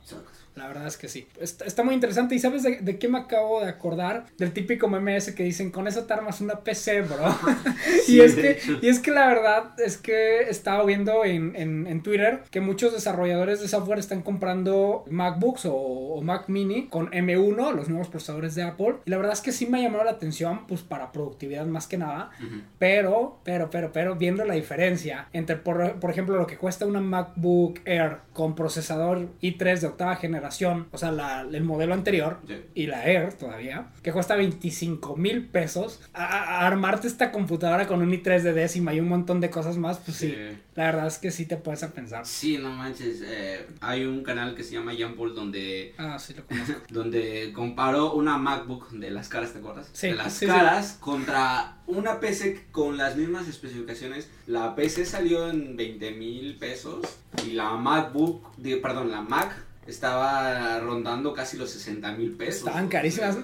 [0.58, 1.28] La verdad es que sí.
[1.40, 2.34] Está, muy interesante.
[2.34, 4.26] ¿Y sabes de, qué me acabo de acordar?
[4.40, 7.18] Del típico MMS que dicen, con eso te armas una PC, bro.
[8.08, 12.44] y, es que, y es que la verdad es que estaba viendo en, en, Twitter
[12.50, 18.08] que muchos desarrolladores de software están comprando MacBooks o, Mac Mini con M1, los nuevos
[18.08, 18.96] procesadores de Apple.
[19.06, 21.86] Y la verdad es que sí me ha llamado la atención, pues para productividad más
[21.86, 22.32] que nada.
[22.80, 27.00] Pero, pero, pero, pero, viendo la diferencia entre, por, por ejemplo, lo que cuesta una
[27.00, 30.47] MacBook Air con procesador i3 de octava generación
[30.92, 32.40] o sea, el modelo anterior
[32.74, 38.12] y la Air todavía, que cuesta 25 mil pesos, a, armarte esta computadora con un
[38.12, 40.36] i3 de décima y un montón de cosas más, pues sí,
[40.76, 42.26] la verdad es que sí te puedes a pensar.
[42.26, 45.94] Sí, no manches, eh, hay un canal que se llama Paul donde...
[45.98, 46.82] Ah, sí, lo conozco.
[46.90, 49.90] donde comparó una MacBook de las caras, ¿te acuerdas?
[49.94, 50.08] Sí.
[50.08, 54.30] De las caras contra una PC con las mismas especificaciones.
[54.46, 57.06] La PC salió en 20 mil pesos
[57.46, 62.68] y la MacBook, perdón, la Mac estaba rondando casi los 60 mil pesos.
[62.68, 63.38] Estaban carísimas.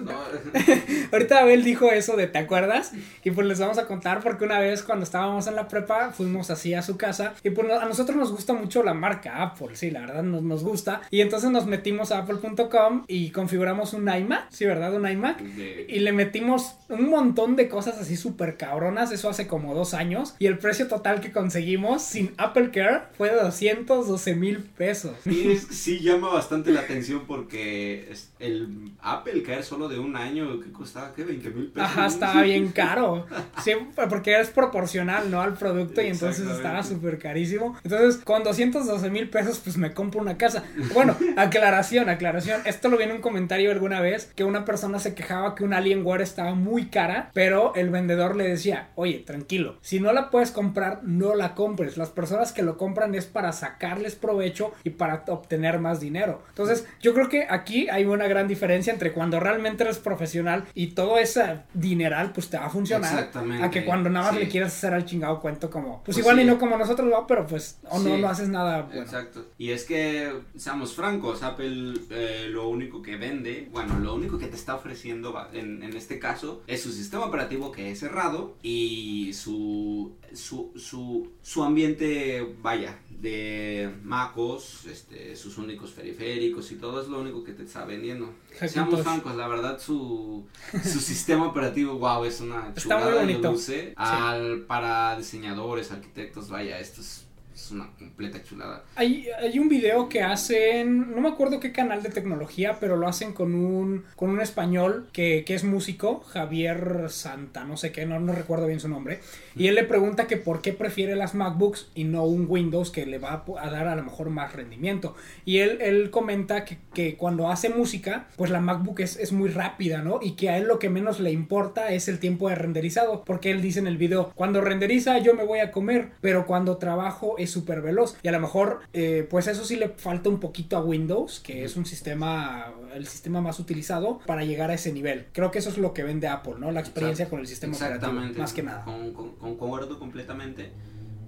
[1.12, 2.92] Ahorita Abel dijo eso de ¿te acuerdas?
[3.22, 6.50] Y pues les vamos a contar porque una vez cuando estábamos en la prepa fuimos
[6.50, 9.90] así a su casa y pues a nosotros nos gusta mucho la marca Apple, sí,
[9.90, 11.02] la verdad nos, nos gusta.
[11.10, 14.94] Y entonces nos metimos a apple.com y configuramos un iMac, sí, ¿verdad?
[14.94, 15.40] Un iMac.
[15.88, 20.34] Y le metimos un montón de cosas así súper cabronas, eso hace como dos años.
[20.38, 25.12] Y el precio total que conseguimos sin Apple Care fue de 212 mil pesos.
[25.24, 30.70] Sí, sí llama bastante la atención porque el Apple caer solo de un año que
[30.72, 31.24] costaba, ¿qué?
[31.24, 31.88] 20 mil pesos.
[31.88, 33.26] Ajá, estaba bien caro.
[33.62, 33.72] Sí,
[34.08, 35.40] porque es proporcional, ¿no?
[35.40, 37.76] Al producto y entonces estaba súper carísimo.
[37.84, 40.64] Entonces, con 212 mil pesos, pues me compro una casa.
[40.92, 42.62] Bueno, aclaración, aclaración.
[42.64, 45.72] Esto lo vi en un comentario alguna vez que una persona se quejaba que un
[45.72, 50.50] Alienware estaba muy cara, pero el vendedor le decía, oye, tranquilo, si no la puedes
[50.50, 51.96] comprar, no la compres.
[51.96, 56.23] Las personas que lo compran es para sacarles provecho y para obtener más dinero.
[56.48, 60.88] Entonces, yo creo que aquí hay una gran diferencia entre cuando realmente eres profesional y
[60.88, 63.12] todo ese dineral, pues te va a funcionar.
[63.12, 63.64] Exactamente.
[63.64, 66.40] A que cuando nada más le quieras hacer al chingado cuento como, pues, pues igual
[66.40, 67.26] y no como nosotros, ¿no?
[67.26, 68.88] pero pues, o no, no haces nada.
[68.92, 69.46] Exacto.
[69.58, 74.46] Y es que, seamos francos, Apple eh, lo único que vende, bueno, lo único que
[74.46, 79.32] te está ofreciendo en, en este caso es su sistema operativo que es cerrado y
[79.32, 87.08] su, su, su, su ambiente, vaya, de MacOS, este, sus únicos periféricos y todo es
[87.08, 88.32] lo único que te está vendiendo.
[88.68, 90.44] Seamos francos, la verdad su,
[90.82, 93.92] su sistema operativo, wow, es una chulada de luce.
[93.96, 97.23] Al, para diseñadores, arquitectos, vaya, esto es
[97.54, 98.84] es una completa chulada.
[98.96, 103.06] Hay, hay un video que hacen, no me acuerdo qué canal de tecnología, pero lo
[103.06, 108.06] hacen con un, con un español que, que es músico, Javier Santa, no sé qué,
[108.06, 109.20] no, no recuerdo bien su nombre.
[109.54, 113.06] Y él le pregunta que por qué prefiere las MacBooks y no un Windows que
[113.06, 115.14] le va a dar a lo mejor más rendimiento.
[115.44, 119.48] Y él, él comenta que, que cuando hace música, pues la MacBook es, es muy
[119.48, 120.18] rápida, ¿no?
[120.20, 123.24] Y que a él lo que menos le importa es el tiempo de renderizado.
[123.24, 126.78] Porque él dice en el video, cuando renderiza yo me voy a comer, pero cuando
[126.78, 128.16] trabajo es súper veloz.
[128.22, 131.64] Y a lo mejor, eh, pues eso sí le falta un poquito a Windows, que
[131.64, 135.26] es un sistema, el sistema más utilizado para llegar a ese nivel.
[135.32, 136.70] Creo que eso es lo que vende Apple, ¿no?
[136.70, 138.38] La experiencia con el sistema Exactamente.
[138.38, 138.84] más que nada.
[138.84, 140.72] Con, concuerdo completamente.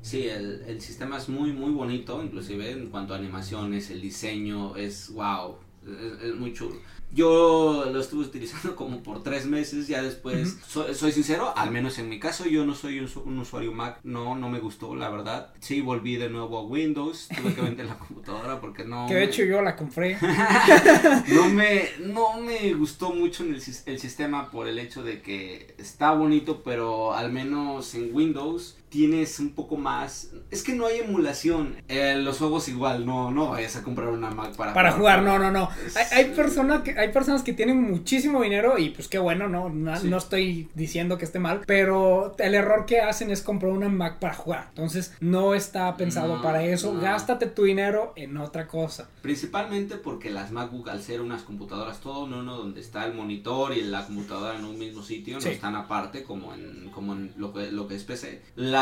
[0.02, 4.76] Sí, el, el, sistema es muy, muy bonito, inclusive en cuanto a animaciones, el diseño
[4.76, 5.56] es wow,
[6.22, 6.76] es, muy chulo.
[7.16, 12.10] Yo lo estuve utilizando como por tres meses, ya después, soy sincero, al menos en
[12.10, 15.54] mi caso, yo no soy un, usuario Mac, no, no me gustó, la verdad.
[15.60, 19.06] Sí, volví de nuevo a Windows, tuve que vender la computadora porque no...
[19.06, 20.18] Que de hecho yo la compré.
[21.28, 26.12] no, me, no me gustó mucho el, el sistema por el hecho de que está
[26.12, 30.30] bonito, pero al menos en Windows tienes un poco más.
[30.50, 31.76] Es que no hay emulación.
[31.88, 35.22] Eh, los juegos igual, no, no vayas a comprar una Mac para, para jugar.
[35.22, 35.68] No, no, no.
[35.94, 39.68] Hay, hay, personas que, hay personas que tienen muchísimo dinero y pues qué bueno, no,
[39.68, 44.18] no, estoy diciendo que esté mal, pero el error que hacen es comprar una Mac
[44.18, 44.66] para jugar.
[44.70, 46.98] Entonces no está pensado para eso.
[46.98, 49.08] Gástate tu dinero en otra cosa.
[49.22, 53.72] Principalmente porque las MacBook al ser unas computadoras todo en uno donde está el monitor
[53.76, 57.52] y la computadora en un mismo sitio, no están aparte como en, como en lo,
[57.52, 58.42] que, lo que es PC.
[58.54, 58.75] La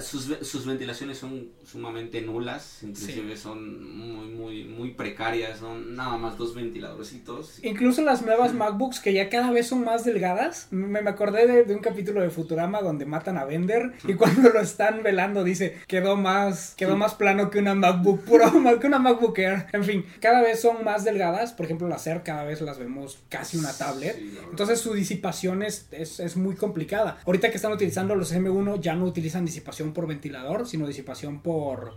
[0.00, 6.54] sus, ventilaciones son sumamente nulas, inclusive son muy, muy, muy precarias, son nada más dos
[6.54, 7.58] ventiladorcitos.
[7.62, 11.74] Incluso las nuevas MacBooks que ya cada vez son más delgadas, me, me acordé de,
[11.74, 16.16] un capítulo de Futurama donde matan a Bender y cuando lo están velando dice, quedó
[16.16, 19.66] más, quedó más plano que una MacBook puro, que una MacBook Air.
[19.72, 23.18] En fin, cada vez son más delgadas, por ejemplo las Air cada vez las vemos
[23.28, 24.18] casi una tablet,
[24.50, 27.18] entonces su disipación es, es, es muy complicada.
[27.26, 31.94] Ahorita que están utilizando los M1 ya no utilizan disipación por ventilador, sino disipación por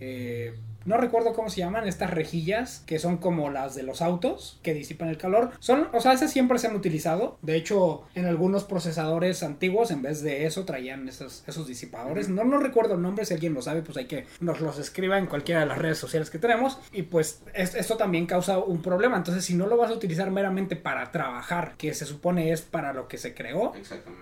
[0.00, 4.58] eh, no recuerdo cómo se llaman estas rejillas que son como las de los autos
[4.62, 5.50] que disipan el calor.
[5.58, 7.38] Son, o sea, esas siempre se han utilizado.
[7.42, 12.28] De hecho, en algunos procesadores antiguos en vez de eso traían esos, esos disipadores.
[12.28, 15.18] No, no recuerdo el nombre, si alguien lo sabe, pues hay que nos los escriba
[15.18, 16.78] en cualquiera de las redes sociales que tenemos.
[16.92, 19.16] Y pues esto también causa un problema.
[19.16, 22.92] Entonces, si no lo vas a utilizar meramente para trabajar, que se supone es para
[22.92, 23.72] lo que se creó,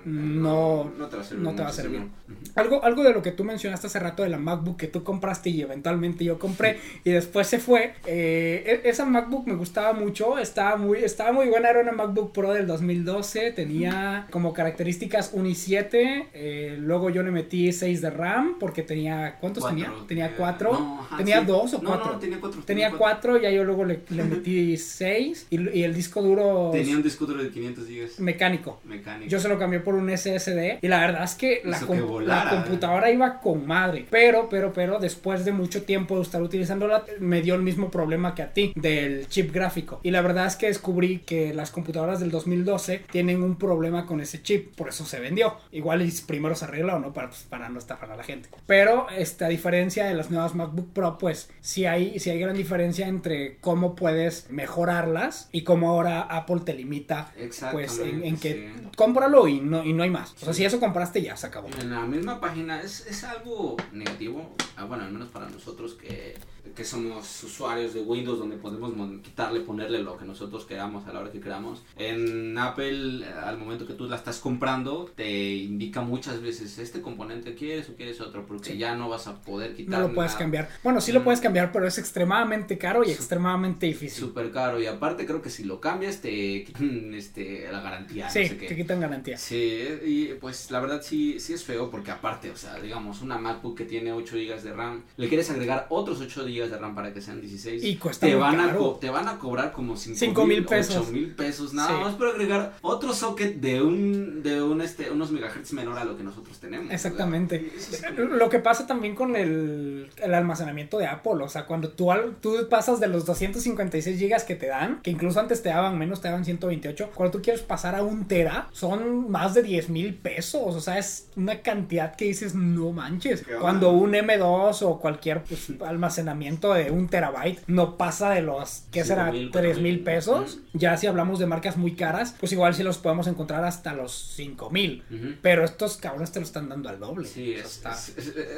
[0.05, 1.17] no, no, te
[1.63, 2.09] va a servir.
[2.57, 5.51] algo, algo de lo que tú mencionaste hace rato de la MacBook que tú compraste
[5.51, 7.95] y eventualmente yo compré compré y después se fue.
[8.07, 12.33] Eh, e-, esa MacBook me gustaba mucho, estaba muy, estaba muy buena, era una MacBook
[12.33, 18.11] Pro del 2012, tenía como características un i7, eh, luego yo le metí 6 de
[18.11, 19.93] RAM porque tenía, ¿cuántos tenía?
[20.07, 22.13] Tenía 4, tenía 2 o 4.
[22.13, 22.63] No, tenía 4.
[22.65, 26.71] Tenía 4, ya yo luego le, le metí 6 y, y, el disco duro...
[26.79, 28.09] Tenía un disco duro de 500 GB.
[28.19, 28.81] Mecánico.
[28.85, 29.31] Mecánico.
[29.31, 31.81] Yo se lo cambié por un SSD y la verdad es que la,
[32.25, 37.05] la computadora iba con madre, pero, pero, pero después de mucho tiempo de estar utilizándola
[37.21, 40.01] me dio el mismo problema que a ti del chip gráfico.
[40.03, 44.21] Y la verdad es que descubrí que las computadoras del 2012 tienen un problema con
[44.21, 45.57] ese chip, por eso se vendió.
[45.73, 48.49] Igual primero se arregla o no para, pues, para no estafar a la gente.
[48.67, 52.57] Pero este, a diferencia de las nuevas MacBook Pro, pues sí hay, sí hay gran
[52.57, 57.33] diferencia entre cómo puedes mejorarlas y cómo ahora Apple te limita
[57.73, 60.35] pues en, que cómpralo y no, y no hay más.
[60.41, 61.69] O sea, si eso compraste ya se acabó.
[61.81, 66.28] En la misma página es, es algo negativo, ah, bueno, al menos para nosotros que
[66.29, 66.39] it.
[66.75, 71.21] Que somos usuarios de Windows donde podemos quitarle, ponerle lo que nosotros queramos a la
[71.21, 71.83] hora que queramos.
[71.97, 77.55] En Apple, al momento que tú la estás comprando, te indica muchas veces este componente
[77.55, 80.01] quieres o quieres otro, porque ya no vas a poder quitar.
[80.01, 80.69] No lo puedes cambiar.
[80.83, 84.25] Bueno, sí lo puedes cambiar, pero es extremadamente caro y extremadamente difícil.
[84.25, 84.81] Súper caro.
[84.81, 88.31] Y aparte creo que si lo cambias te quitan este, la garantía.
[88.31, 89.39] Sí, te quitan garantía.
[89.39, 93.39] Sí, y pues la verdad sí, sí es feo porque aparte, o sea, digamos, una
[93.39, 96.95] MacBook que tiene 8 GB de RAM, le quieres agregar otros 8 GB de RAM
[96.95, 97.85] para que sean 16.
[97.85, 100.97] Y cuesta te van A te van a cobrar como 5 mil pesos.
[100.97, 105.31] 8 mil pesos, nada más para agregar otro socket de un, de un este, unos
[105.31, 106.93] megahertz menor a lo que nosotros tenemos.
[106.93, 107.73] Exactamente.
[108.17, 112.67] Lo que pasa también con el, el, almacenamiento de Apple, o sea, cuando tú, tú
[112.69, 116.29] pasas de los 256 gigas que te dan, que incluso antes te daban menos, te
[116.29, 120.75] daban 128, cuando tú quieres pasar a un tera, son más de 10 mil pesos,
[120.75, 123.45] o sea, es una cantidad que dices, no manches.
[123.61, 129.05] Cuando un M2 o cualquier pues, almacenamiento de un terabyte no pasa de los, ¿qué
[129.05, 129.33] será?
[129.53, 130.59] Tres mil pesos.
[130.73, 134.13] Ya si hablamos de marcas muy caras, pues igual si los podemos encontrar hasta los
[134.13, 135.03] cinco mil.
[135.43, 137.27] Pero estos cabrones te lo están dando al doble.
[137.27, 137.83] Sí, es,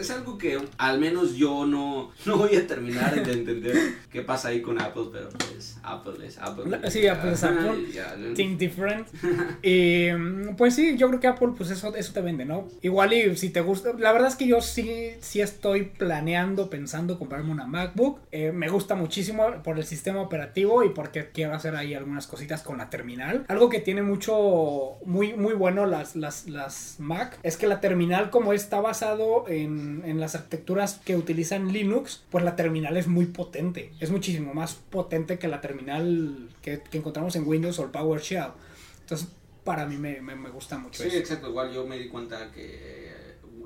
[0.00, 3.76] es, algo que al menos yo no, no voy a terminar de entender
[4.10, 6.90] qué pasa ahí con Apple, pero pues Apple es Apple.
[6.90, 8.34] Sí, Apple es Apple.
[8.34, 9.08] Think different.
[9.62, 10.10] y
[10.56, 12.68] pues sí, yo creo que Apple, pues eso, eso te vende, ¿no?
[12.82, 17.18] Igual y si te gusta, la verdad es que yo sí, sí estoy planeando, pensando
[17.18, 18.20] comprarme una Mac MacBook.
[18.30, 22.62] Eh, me gusta muchísimo por el sistema operativo y porque quiero hacer ahí algunas cositas
[22.62, 23.44] con la terminal.
[23.48, 28.30] Algo que tiene mucho, muy, muy bueno las, las, las Mac es que la terminal
[28.30, 33.26] como está basado en, en las arquitecturas que utilizan Linux, pues la terminal es muy
[33.26, 33.92] potente.
[34.00, 38.52] Es muchísimo más potente que la terminal que, que encontramos en Windows o el PowerShell.
[39.00, 39.28] Entonces,
[39.64, 41.02] para mí me, me, me gusta mucho.
[41.02, 41.48] Sí, exacto.
[41.48, 43.10] Igual yo me di cuenta que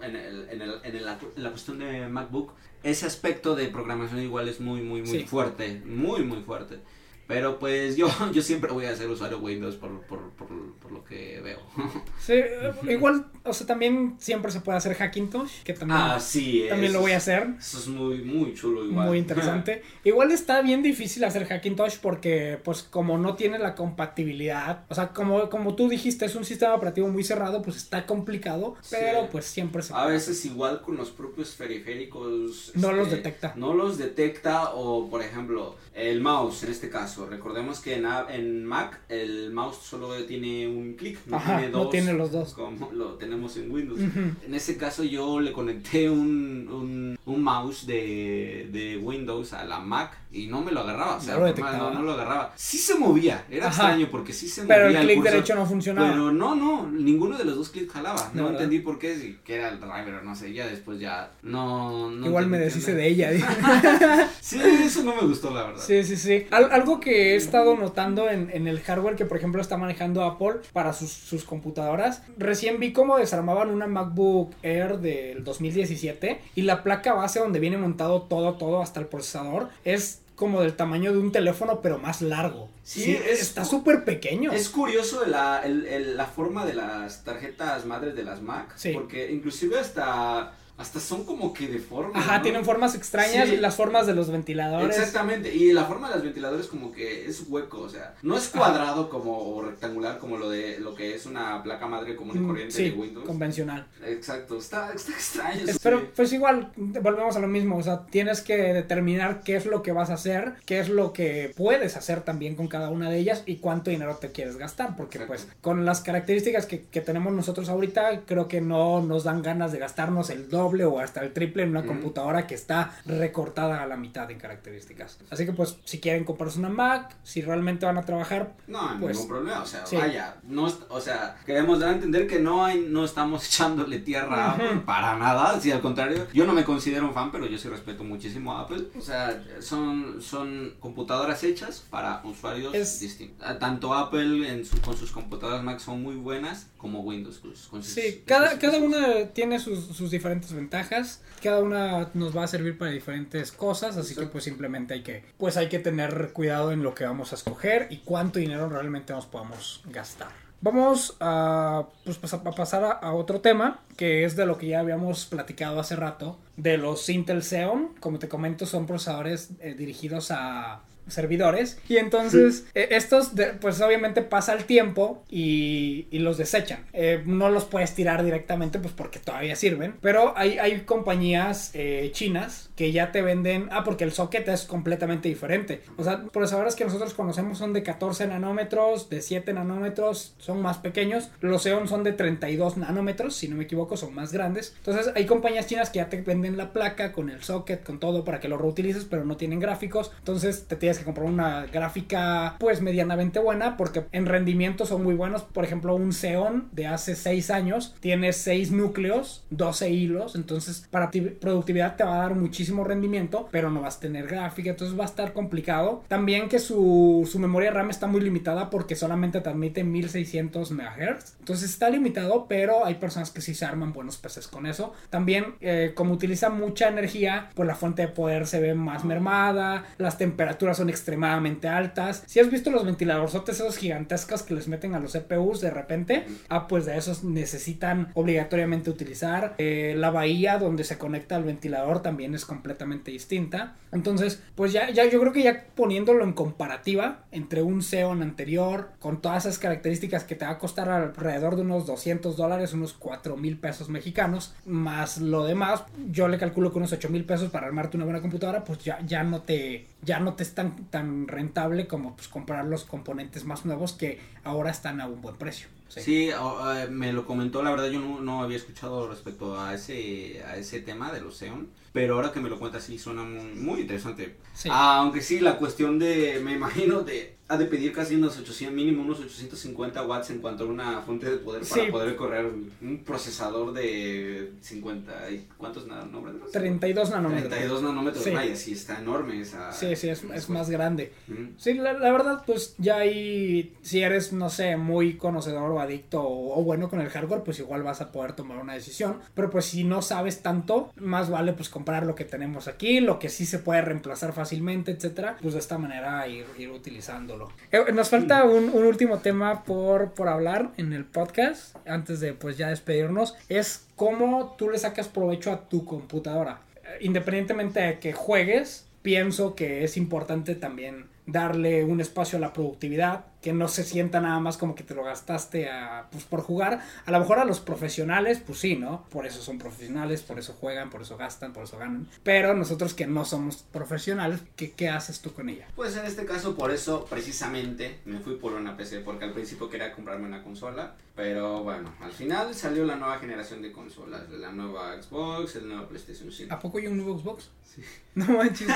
[0.03, 2.53] en, el, en, el, en, la cuestión de MacBook
[2.85, 6.79] ese aspecto de programación igual es muy, muy, muy fuerte, muy, muy fuerte.
[7.27, 10.49] Pero pues yo, yo siempre voy a ser usuario Windows por, por, por,
[10.81, 11.59] por lo que veo.
[12.19, 12.41] Sí,
[12.89, 17.01] igual, o sea, también siempre se puede hacer Hackintosh, que también, ah, sí, también lo
[17.01, 17.49] voy a hacer.
[17.59, 19.09] Eso es muy, muy chulo igual.
[19.09, 19.83] Muy interesante.
[20.05, 25.09] igual está bien difícil hacer Hackintosh porque, pues, como no tiene la compatibilidad, o sea,
[25.09, 29.45] como, como tú dijiste, es un sistema operativo muy cerrado, pues está complicado, pero pues
[29.45, 32.72] siempre se A veces igual con los propios periféricos.
[32.75, 33.53] No los este, detecta.
[33.57, 37.14] No los detecta o, por ejemplo, el mouse en este caso.
[37.29, 41.79] Recordemos que en, en Mac el mouse solo tiene un clic, no Ajá, tiene no
[41.85, 41.91] dos.
[41.91, 42.55] tiene los dos.
[42.55, 44.01] Como lo tenemos en Windows.
[44.01, 44.21] Ujú.
[44.47, 49.79] En ese caso yo le conecté un, un, un mouse de, de Windows a la
[49.81, 51.17] Mac y no me lo agarraba.
[51.17, 52.53] O sea, No lo no, no lo agarraba.
[52.57, 53.83] Sí se movía, era Ajá.
[53.83, 55.01] extraño porque sí se Pero movía.
[55.01, 56.11] el clic derecho no funcionaba.
[56.11, 58.31] Pero no, no, ninguno de los dos clics jalaba.
[58.35, 61.31] No, No, entendí por qué, si que era el driver no sé, ya después ya
[61.43, 62.11] no...
[62.11, 63.31] no Igual me deshice de ella.
[64.41, 65.83] Sí, eso no me gustó, la verdad.
[65.85, 66.47] Sí, sí, sí.
[66.51, 70.24] Al- algo que he estado notando en, en el hardware que, por ejemplo, está manejando
[70.24, 72.22] Apple para sus, sus computadoras.
[72.38, 77.76] Recién vi cómo desarmaban una MacBook Air del 2017 y la placa base donde viene
[77.76, 82.20] montado todo, todo, hasta el procesador, es como del tamaño de un teléfono, pero más
[82.20, 82.68] largo.
[82.82, 84.50] Sí, es- está súper pequeño.
[84.52, 88.90] Es curioso la, el- el- la forma de las tarjetas madres de las Mac, Sí.
[88.94, 92.16] porque inclusive hasta, hasta son como que deformes.
[92.16, 92.43] Ajá, ¿no?
[92.43, 93.57] tienen formas extrañas, Sí.
[93.59, 94.97] las formas de los ventiladores.
[94.99, 98.49] Exactamente, y la forma de los ventiladores como que es hueco, o sea, no es
[98.49, 102.41] cuadrado como o rectangular como lo de lo que es una placa madre común y
[102.41, 103.25] Mm, corriente Sí, de Windows.
[103.27, 103.87] convencional.
[104.05, 105.61] Exacto, está, está extraño.
[105.64, 105.79] Es- sí.
[105.81, 109.81] Pero pues igual, volvemos a lo mismo, o sea, tienes que determinar qué es lo
[109.83, 113.18] que vas a hacer, qué es lo que puedes hacer también con cada una de
[113.18, 115.45] ellas y cuánto dinero te quieres gastar, porque Exacto.
[115.45, 119.70] pues con las características que, que tenemos nosotros ahorita, creo que no nos dan ganas
[119.70, 123.87] de gastarnos el doble o hasta el triple en una computadora que está recortada a
[123.87, 125.19] la mitad en características.
[125.31, 129.17] Así que pues si quieren comprarse una Mac, si realmente van a trabajar, No, Pues,
[129.17, 129.97] ningún problema, o sea, sí.
[129.97, 134.47] vaya, no, o sea, queremos dar a entender que no hay, no estamos echándole tierra
[134.47, 137.59] a Apple para nada, si al contrario, yo no me considero un fan, pero yo
[137.59, 143.47] sí respeto muchísimo a Apple, o sea, son, son computadoras hechas para usuarios Es- distintos,
[143.47, 147.39] Ah, tanto Apple en su- con sus computadoras Mac son muy buenas, como Windows
[147.71, 152.48] con sus- Sí, cada, una tiene sus, sus diferentes ventajas, cada una nos va a
[152.48, 156.72] servir para diferentes cosas, así que pues simplemente hay que, pues hay que tener cuidado
[156.72, 160.28] en lo que vamos a escoger y cuánto dinero realmente nos podamos gastar.
[160.61, 164.80] Vamos a, pues, a pasar a, a otro tema, que es de lo que ya
[164.80, 170.30] habíamos platicado hace rato, de los Intel Xeon, como te comento, son procesadores eh, dirigidos
[170.30, 171.78] a servidores.
[171.88, 176.84] Y entonces eh, estos de- pues obviamente pasa el tiempo y, y los desechan.
[176.92, 179.94] Eh, no los puedes tirar directamente pues porque todavía sirven.
[180.00, 184.62] Pero hay, hay compañías eh, chinas que ya te venden ah porque el socket es
[184.64, 185.82] completamente diferente.
[185.96, 190.78] O sea procesadores que nosotros conocemos son de 14 nanómetros de 7 nanómetros son más
[190.78, 191.30] pequeños.
[191.40, 194.74] Los Xeon son de 32 nanómetros si no me equivoco son más grandes.
[194.78, 198.24] Entonces hay compañías chinas que ya te venden la placa con el socket con todo
[198.24, 200.11] para que lo reutilices pero no tienen gráficos.
[200.18, 205.14] Entonces te tienes que comprar una gráfica pues medianamente buena porque en rendimiento son muy
[205.14, 205.42] buenos.
[205.42, 210.34] Por ejemplo un Xeon de hace 6 años tiene 6 núcleos 12 hilos.
[210.36, 214.26] Entonces para ti- productividad te va a dar muchísimo rendimiento pero no vas a tener
[214.26, 214.70] gráfica.
[214.70, 216.03] Entonces va a estar complicado.
[216.09, 221.34] También que su, su memoria RAM está muy limitada porque solamente te admite 1600 MHz
[221.40, 224.92] entonces está limitado pero hay personas que sí se arman buenos PCs con eso.
[225.11, 229.84] También eh, como utiliza mucha energía pues la fuente de poder se ve más mermada
[229.99, 232.22] las temperaturas son extremadamente altas.
[232.26, 236.26] Si has visto los ventiladorzotes esos gigantescos que les meten a los CPUs de repente
[236.49, 239.55] ah pues de esos necesitan obligatoriamente utilizar.
[239.59, 243.76] Eh, la bahía donde se conecta al ventilador también es completamente distinta.
[243.93, 248.91] Entonces pues ya, ya yo creo que ya poniéndolo en comparativa entre un Xeon anterior
[248.99, 252.93] con todas esas características que te va a costar alrededor de unos 200 dólares unos
[252.93, 257.51] 4 mil pesos mexicanos más lo demás yo le calculo que unos 8 mil pesos
[257.51, 260.85] para armarte una buena computadora pues ya, ya no te ya no te es tan,
[260.87, 265.37] tan rentable como pues comprar los componentes más nuevos que ahora están a un buen
[265.37, 266.31] precio Sí.
[266.31, 270.57] Eh, me lo comentó, la verdad yo no, no había escuchado respecto a ese, a
[270.57, 273.81] ese tema de los Xeon, pero ahora que me lo cuentas sí suena muy, muy
[273.83, 274.37] interesante.
[274.55, 274.68] Sí.
[274.72, 279.03] Aunque sí, la cuestión de, me imagino, de, ha de pedir casi unos 800, mínimo
[279.03, 281.90] unos 850 watts en cuanto a una fuente de poder para Sí.
[281.90, 282.47] poder correr
[282.80, 286.51] un procesador de 50, ¿y ¿cuántos nanómetros?
[286.53, 288.30] 32 nanómetros 32 nanómetros, Sí.
[288.30, 289.70] vaya, sí está enorme esa.
[289.72, 291.12] Sí, sí, es, es más grande.
[291.59, 296.22] Sí, la, la verdad, pues ya ahí, si eres, no sé, muy conocedor o adicto
[296.22, 299.18] o, o bueno con el hardware, pues igual vas a poder tomar una decisión.
[299.34, 303.18] Pero pues si no sabes tanto, más vale pues comprar lo que tenemos aquí, lo
[303.18, 305.36] que sí se puede reemplazar fácilmente, etcétera.
[305.42, 307.34] Pues de esta manera ir, ir utilizándolo.
[307.72, 312.32] Eh, nos falta un, un último tema por, por hablar en el podcast, antes de
[312.32, 313.35] pues ya despedirnos.
[313.49, 316.61] Es cómo tú le sacas provecho a tu computadora.
[316.76, 322.53] Eh, Independientemente de que juegues, pienso que es importante también darle un espacio a la
[322.53, 326.40] productividad, que no se sienta nada más como que te lo gastaste a, pues, por
[326.40, 326.80] jugar.
[327.05, 329.05] A lo mejor a los profesionales, pues sí, ¿no?
[329.11, 332.09] Por eso son profesionales, por eso juegan, por eso gastan, por eso ganan.
[332.22, 335.66] Pero nosotros que no somos profesionales, ¿qué, qué haces tú con ella?
[335.76, 339.68] Pues en este caso, por eso precisamente me fui por una PC, porque al principio
[339.68, 344.53] quería comprarme una consola, pero bueno, al final salió la nueva generación de consolas, la
[344.53, 346.53] nueva Xbox, el nuevo PlayStation 5.
[346.53, 347.51] ¿A poco hay un nuevo Xbox?
[347.62, 347.82] Sí.
[348.14, 348.68] No manches.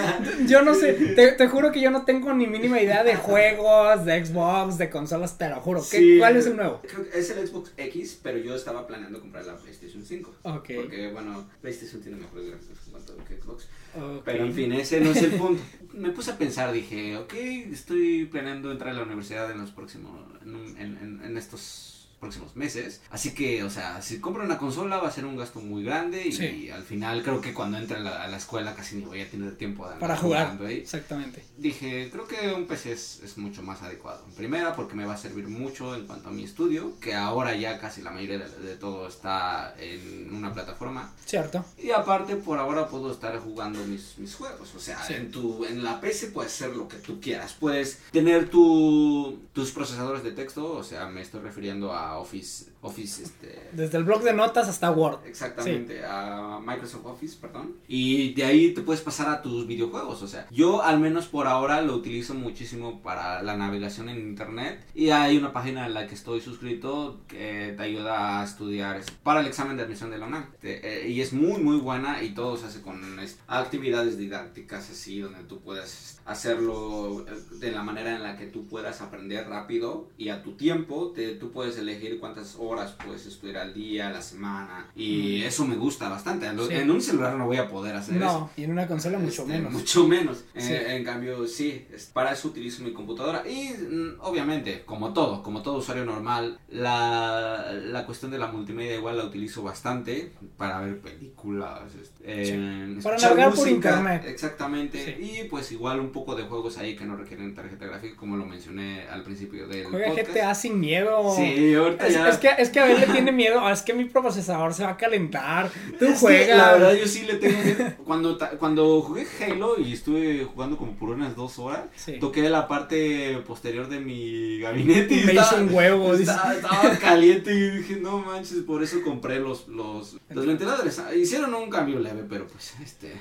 [0.46, 4.06] yo no sé, te, te, juro que yo no tengo ni mínima idea de juegos,
[4.06, 5.80] de Xbox, de consolas, te lo juro.
[5.90, 6.80] ¿Qué, Sí, ¿Cuál es el nuevo?
[6.86, 10.34] Creo que es el Xbox X, pero yo estaba planeando comprar la PlayStation 5.
[10.42, 10.70] Ok.
[10.76, 13.64] Porque, bueno, PlayStation tiene mejores gráficos en cuanto que Xbox.
[13.94, 14.22] Ok.
[14.24, 15.62] Pero en fin, ese no es el punto.
[15.94, 17.32] Me puse a pensar, dije, ok,
[17.72, 20.12] estoy planeando entrar a la universidad en los próximos,
[20.44, 21.95] en- en- en estos
[22.26, 23.00] próximos meses.
[23.10, 26.26] Así que, o sea, si compro una consola va a ser un gasto muy grande
[26.26, 26.70] y, Sí.
[26.70, 29.30] al final creo que cuando entre a la, a la escuela casi ni voy a
[29.30, 30.44] tener tiempo de Para jugar.
[30.44, 30.78] jugando ahí.
[30.78, 31.44] Exactamente.
[31.56, 34.24] Dije, creo que un PC es, es mucho más adecuado.
[34.28, 37.54] En primera, porque me va a servir mucho en cuanto a mi estudio, que ahora
[37.54, 41.12] ya casi la mayoría de, de todo está en una plataforma.
[41.24, 41.64] Cierto.
[41.78, 44.74] Y aparte, por ahora puedo estar jugando mis, mis juegos.
[44.74, 45.14] O sea, Sí.
[45.14, 47.54] en, tu, en la PC puedes hacer lo que tú quieras.
[47.58, 53.22] Puedes tener tu, tus procesadores de texto, o sea, me estoy refiriendo a Office, Office
[53.24, 55.26] este, Desde el blog de notas hasta Word.
[55.26, 57.74] Exactamente, a Microsoft Office, perdón.
[57.88, 60.22] Y de ahí te puedes pasar a tus videojuegos.
[60.22, 64.84] O sea, yo al menos por ahora lo utilizo muchísimo para la navegación en internet.
[64.94, 69.40] Y hay una página en la que estoy suscrito que te ayuda a estudiar para
[69.40, 70.46] el examen de admisión de la UNAM.
[70.62, 75.20] Eh, y es muy, muy buena y todo se hace con es- actividades didácticas así,
[75.20, 80.08] donde tú puedes hacerlo eh, de la manera en la que tú puedas aprender rápido
[80.18, 81.12] y a tu tiempo.
[81.14, 82.65] Te, tú puedes elegir cuántas horas
[83.04, 84.86] puedes estudiar al día, a la semana.
[84.96, 86.46] Y eso me gusta bastante.
[86.50, 86.74] Sí.
[86.74, 88.24] en un celular no voy a poder hacer eso.
[88.24, 89.72] No, y en una consola mucho Este, menos.
[89.72, 90.44] Mucho menos.
[90.54, 90.72] Eh, Sí.
[90.74, 93.42] en cambio, sí, para eso utilizo mi computadora.
[93.48, 98.94] Y mm, obviamente, como todo, como todo usuario normal, la, la cuestión de la multimedia
[98.96, 101.80] igual la utilizo bastante para ver películas.
[102.00, 104.24] este, eh, Para navegar por internet.
[104.26, 105.04] Exactamente.
[105.04, 105.40] Sí.
[105.42, 108.46] Y pues igual un poco de juegos ahí que no requieren tarjeta gráfica, como lo
[108.46, 110.30] mencioné al principio del Juega podcast.
[110.30, 111.34] GTA sin miedo.
[111.36, 112.28] Sí, ahorita Es, ya.
[112.28, 113.60] es que, es que Abel le tiene miedo.
[113.60, 115.70] "Ah, Es que mi procesador se va a calentar.
[115.98, 116.56] Tú juegas.
[116.58, 117.84] la verdad, yo sí le tengo miedo.
[118.04, 122.18] Cuando, cuando jugué Halo y estuve jugando como por unas dos horas, Sí.
[122.18, 126.30] toqué la parte posterior de mi gabinete y Me estaba, hizo un huevo, dice.
[126.30, 130.98] Estaba, estaba caliente y dije, no manches, por eso compré los, los, los ventiladores.
[130.98, 133.12] Ah, Hicieron un cambio leve, pero pues, este,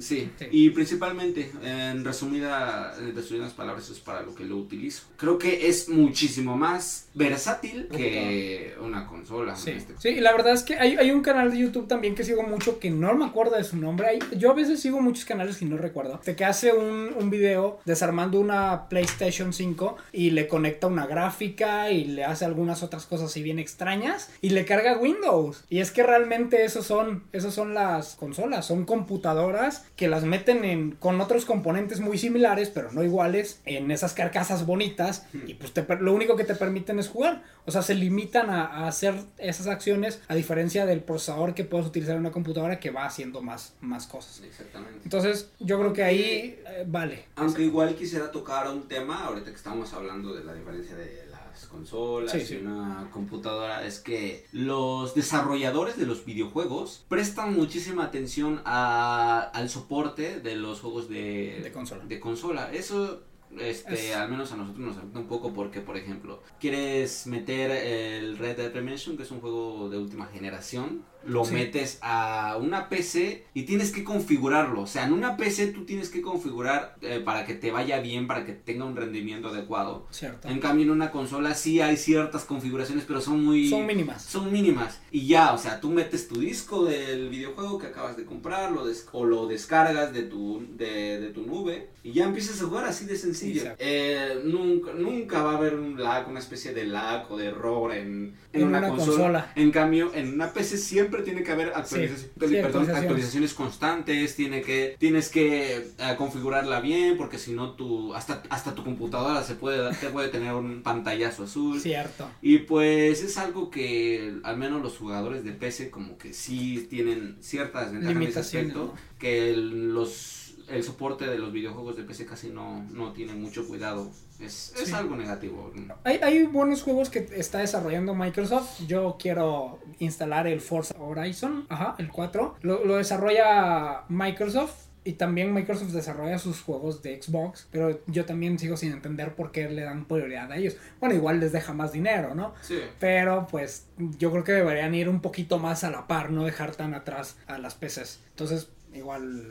[0.00, 0.30] sí.
[0.38, 0.46] Sí.
[0.50, 5.02] Y principalmente, en resumida, en resumidas palabras, es para lo que lo utilizo.
[5.16, 9.56] Creo que es muchísimo más versátil que una consola.
[9.56, 12.14] Sí, este sí, y la verdad es que hay, hay un canal de YouTube también
[12.14, 14.06] que sigo mucho que no me acuerdo de su nombre.
[14.08, 16.20] Hay- yo a veces sigo muchos canales y no recuerdo.
[16.24, 21.90] De que hace un, un video desarmando una PlayStation 5 y le conecta una gráfica
[21.90, 25.64] y le hace algunas otras cosas así bien extrañas y le carga Windows.
[25.68, 30.64] Y es que realmente esos son, esos son las consolas, son computadoras que las meten
[30.64, 35.72] en, con otros componentes muy similares, pero no iguales, en esas carcasas bonitas y pues
[35.72, 37.42] te lo único que te permiten es jugar.
[37.66, 41.86] O sea, se limitan a, a hacer esas acciones a diferencia del procesador que puedes
[41.86, 44.42] utilizar en una computadora que va haciendo más, más cosas.
[44.44, 45.00] Exactamente.
[45.04, 47.24] Entonces, yo creo que ahí eh, vale.
[47.36, 51.23] Aunque igual quisiera tocar un tema, ahorita que estamos hablando de la diferencia de
[51.64, 58.04] las consolas Sí, y una computadora, es que los desarrolladores de los videojuegos prestan muchísima
[58.04, 62.04] atención a- al soporte de los juegos de, De consola.
[62.04, 62.72] de consola.
[62.72, 63.22] Eso,
[63.58, 67.70] este, Es- al menos a nosotros nos afecta un poco porque, por ejemplo, quieres meter
[67.70, 71.54] el Red Dead Redemption, que es un juego de última generación, lo Sí.
[71.54, 74.82] metes a una PC y tienes que configurarlo.
[74.82, 78.26] O sea, en una PC tú tienes que configurar eh, para que te vaya bien,
[78.26, 80.06] para que tenga un rendimiento adecuado.
[80.10, 80.48] ¿Cierto?
[80.48, 83.68] En cambio, en una consola sí hay ciertas configuraciones, pero son muy...
[83.68, 84.22] Son mínimas.
[84.22, 85.00] Son mínimas.
[85.10, 88.86] Y ya, o sea, tú metes tu disco del videojuego que acabas de comprar lo
[88.86, 92.84] des- o lo descargas de tu, de, de tu nube y ya empiezas a jugar
[92.84, 93.62] así de sencillo.
[93.78, 97.92] Eh, nunca, nunca va a haber un lag, una especie de lag o de error
[97.94, 99.12] en, en, En una, una consola.
[99.16, 99.52] consola.
[99.56, 103.02] En cambio, en una PC siempre tiene que haber actualizaciones, Sí, sí, perdón, actualizaciones.
[103.02, 108.74] actualizaciones constantes, tiene que, tienes que eh, configurarla bien, porque si no tu, hasta, hasta
[108.74, 111.80] tu computadora se puede, te puede tener un pantallazo azul.
[111.80, 112.28] Cierto.
[112.42, 117.36] Y pues es algo que al menos los jugadores de PC como que sí tienen
[117.40, 118.94] ciertas ventajas en ese aspecto, ¿no?
[119.18, 124.10] que los el soporte de los videojuegos de PC casi no, no tiene mucho cuidado.
[124.40, 125.72] Es, algo negativo.
[126.02, 128.80] Hay, hay buenos juegos que está desarrollando Microsoft.
[128.86, 132.56] Yo quiero instalar el Forza Horizon, ajá, el 4.
[132.62, 134.84] Lo, lo desarrolla Microsoft.
[135.06, 139.52] Y también Microsoft desarrolla sus juegos de Xbox, pero yo también sigo sin entender por
[139.52, 140.78] qué le dan prioridad a ellos.
[140.98, 142.54] Bueno, igual les deja más dinero, ¿no?
[142.62, 142.78] Sí.
[142.98, 146.74] Pero pues yo creo que deberían ir un poquito más a la par, no dejar
[146.74, 148.20] tan atrás a las PCs.
[148.30, 149.46] Entonces, igual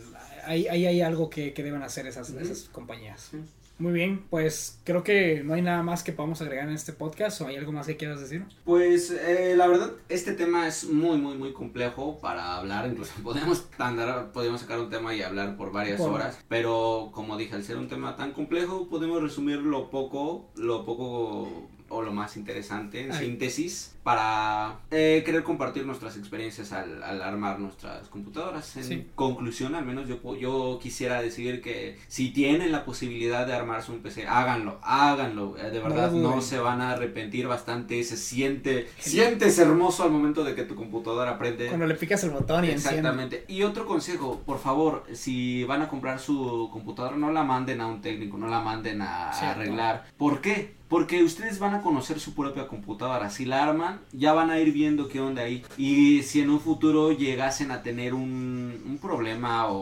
[0.46, 3.32] ahí, ahí hay algo que, que deben hacer esas, esas compañías.
[3.80, 7.41] Muy bien, pues creo que no hay nada más que podamos agregar en este podcast
[7.41, 8.46] o hay algo más que quieras decir.
[8.66, 12.88] Pues eh, la verdad, este tema es muy, muy, muy complejo para hablar.
[12.88, 16.38] Incluso podemos, andar, podemos sacar un tema y hablar por varias Por- horas.
[16.48, 21.68] Pero como dije, al ser un tema tan complejo, podemos resumir lo poco, lo poco
[21.89, 23.26] o lo más interesante en Ay.
[23.26, 28.76] síntesis para eh, querer compartir nuestras experiencias al, al armar nuestras computadoras.
[28.78, 29.08] En Sí.
[29.16, 33.99] conclusión, al menos yo, yo quisiera decir que si tienen la posibilidad de armarse un
[34.01, 35.58] PC, háganlo, háganlo.
[35.58, 38.04] Eh, de verdad, no se van a arrepentir bastante.
[38.04, 41.68] Se siente, sientes hermoso al momento de que tu computadora prende.
[41.68, 42.99] Cuando le picas el botón y enciende.
[42.99, 43.45] Exactamente.
[43.47, 47.88] Y otro consejo, por favor, si van a comprar su computadora, no la manden a
[47.88, 50.06] un técnico, no la manden a, arreglar.
[50.18, 50.76] ¿Por qué?
[50.89, 53.30] Porque ustedes van a conocer su propia computadora.
[53.30, 55.64] Si la arman, ya van a ir viendo qué onda ahí.
[55.78, 59.76] Y si en un futuro llegasen a tener un, un problema o,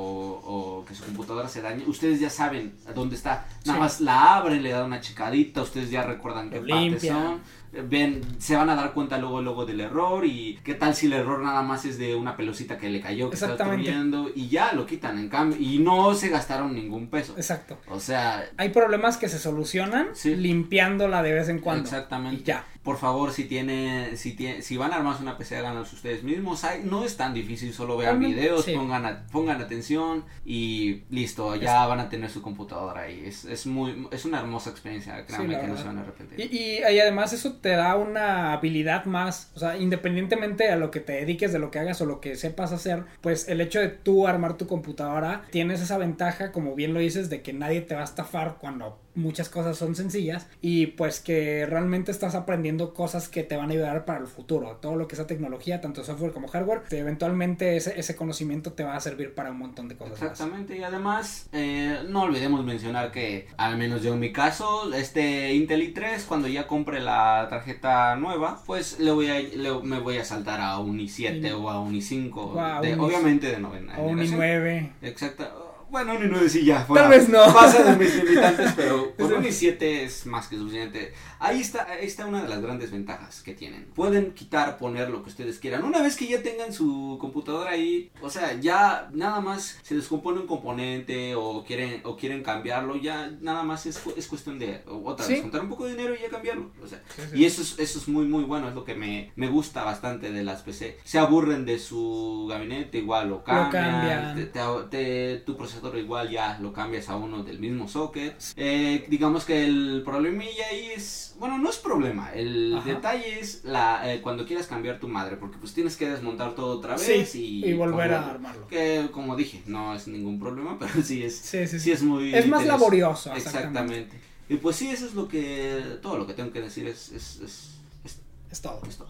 [0.79, 3.45] o que su computadora se dañe, ustedes ya saben dónde está.
[3.65, 3.79] Nada Sí.
[3.79, 7.41] más la abren, le dan una checadita, ustedes ya recuerdan qué partes son
[7.87, 11.13] ven, se van a dar cuenta luego, luego del error y qué tal si el
[11.13, 14.73] error nada más es de una pelosita que le cayó, que está destruyendo y ya
[14.73, 17.33] lo quitan en cambio y no se gastaron ningún peso.
[17.37, 17.77] Exacto.
[17.87, 20.35] O sea, Hay problemas que se solucionan Sí.
[20.35, 21.83] limpiándola de vez en cuando.
[21.85, 22.41] exactamente.
[22.41, 22.65] Y ya.
[22.83, 26.63] Por favor, si tiene, si tiene, si van a armarse una PC, háganlos ustedes mismos.
[26.63, 28.73] Hay- no es tan difícil, solo vean videos, sí.
[28.73, 33.21] pongan, a- pongan atención y listo, ya van a tener su computadora ahí.
[33.25, 36.39] Es, es muy, es una hermosa experiencia, créanme que no se van a arrepentir.
[36.39, 40.89] Y, y- y además eso te da una habilidad más, o sea, independientemente a lo
[40.91, 43.79] que te dediques, de lo que hagas o lo que sepas hacer, pues el hecho
[43.79, 47.81] de tú armar tu computadora, tienes esa ventaja, como bien lo dices, de que nadie
[47.81, 52.93] te va a estafar cuando muchas cosas son sencillas y pues que realmente estás aprendiendo
[52.93, 54.77] cosas que te van a ayudar para el futuro.
[54.81, 58.83] Todo lo que sea tecnología, tanto software como hardware, te- eventualmente ese, ese conocimiento te
[58.83, 60.31] va a servir para un montón de cosas más.
[60.31, 65.53] Exactamente, y además eh, no olvidemos mencionar que, al menos yo en mi caso, este
[65.53, 70.17] Intel i3, cuando ya compre la tarjeta nueva, pues le voy a, le- me voy
[70.17, 73.03] a saltar a un i7 Y- o a un i5, O a de- un i-
[73.03, 74.39] obviamente de novena O un generación.
[74.39, 74.91] i9.
[75.01, 75.70] Exacto.
[75.91, 76.85] Bueno, un i9 sí ya.
[76.85, 77.53] fuera- Tal vez no.
[77.53, 81.13] Pasa de mis limitantes, pero con un i7 es más que suficiente.
[81.43, 83.85] Ahí está, ahí está una de las grandes ventajas que tienen.
[83.95, 85.83] Pueden quitar, poner lo que ustedes quieran.
[85.83, 90.39] Una vez que ya tengan su computadora ahí, o sea, ya nada más se descompone
[90.41, 95.25] un componente o quieren o quieren cambiarlo, ya nada más es, es cuestión de otra
[95.25, 95.33] Sí.
[95.33, 96.71] vez juntar un poco de dinero y ya cambiarlo.
[96.83, 97.37] O sea, Sí, sí.
[97.39, 100.31] y eso es, eso es muy muy bueno, es lo que me, me gusta bastante
[100.31, 100.99] de las PC.
[101.03, 103.71] Se aburren de su gabinete, igual lo cambian.
[103.71, 104.35] cambian.
[104.35, 104.61] te- te-
[104.91, 108.35] te- tu procesador igual ya lo cambias a uno del mismo socket.
[108.55, 112.87] Eh, digamos que el problemilla ahí es, bueno, no es problema, el Ajá.
[112.87, 116.77] detalle es la eh, cuando quieras cambiar tu madre, porque pues tienes que desmontar todo
[116.77, 118.67] otra Sí, vez y, y volver a armarlo.
[118.67, 121.79] Que como dije, no es ningún problema, pero sí es, Sí, sí, sí.
[121.79, 122.35] sí es muy...
[122.35, 124.01] Es más laborioso, exactamente.
[124.01, 124.17] Exactamente.
[124.49, 127.39] Y pues sí, eso es lo que, todo lo que tengo que decir es, es,
[127.41, 127.71] es,
[128.05, 128.19] es,
[128.51, 128.79] Es todo.
[128.87, 129.07] es todo.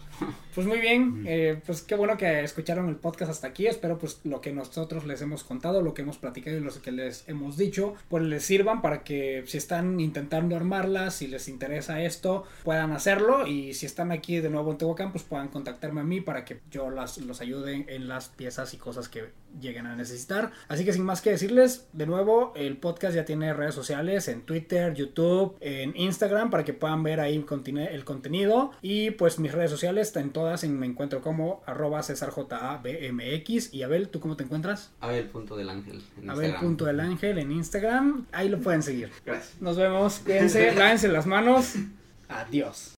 [0.54, 3.66] Pues muy bien, eh, pues qué bueno que escucharon el podcast hasta aquí.
[3.66, 6.92] Espero pues lo que nosotros les hemos contado, lo que hemos platicado y lo que
[6.92, 12.02] les hemos dicho, pues les sirvan para que si están intentando armarlas, si les interesa
[12.02, 13.46] esto, puedan hacerlo.
[13.46, 16.60] Y si están aquí de nuevo en Tehuacán, pues puedan contactarme a mí para que
[16.70, 20.50] yo las, los ayude en las piezas y cosas que lleguen a necesitar.
[20.68, 24.42] Así que sin más que decirles, de nuevo, el podcast ya tiene redes sociales en
[24.42, 28.72] Twitter, YouTube, en Instagram, para que puedan ver ahí el contenido.
[28.82, 33.72] Y pues mis redes sociales están todas en me encuentro como arroba cesarjabmx.
[33.72, 34.90] Y Abel, ¿tú cómo te encuentras?
[35.00, 36.02] Abel punto del ángel.
[36.20, 36.60] en Abel Instagram.
[36.60, 38.26] punto del ángel en Instagram.
[38.30, 39.10] Ahí lo pueden seguir.
[39.24, 39.60] Gracias.
[39.60, 41.74] Nos vemos, cuídense, lávense las manos.
[42.28, 42.90] Adiós.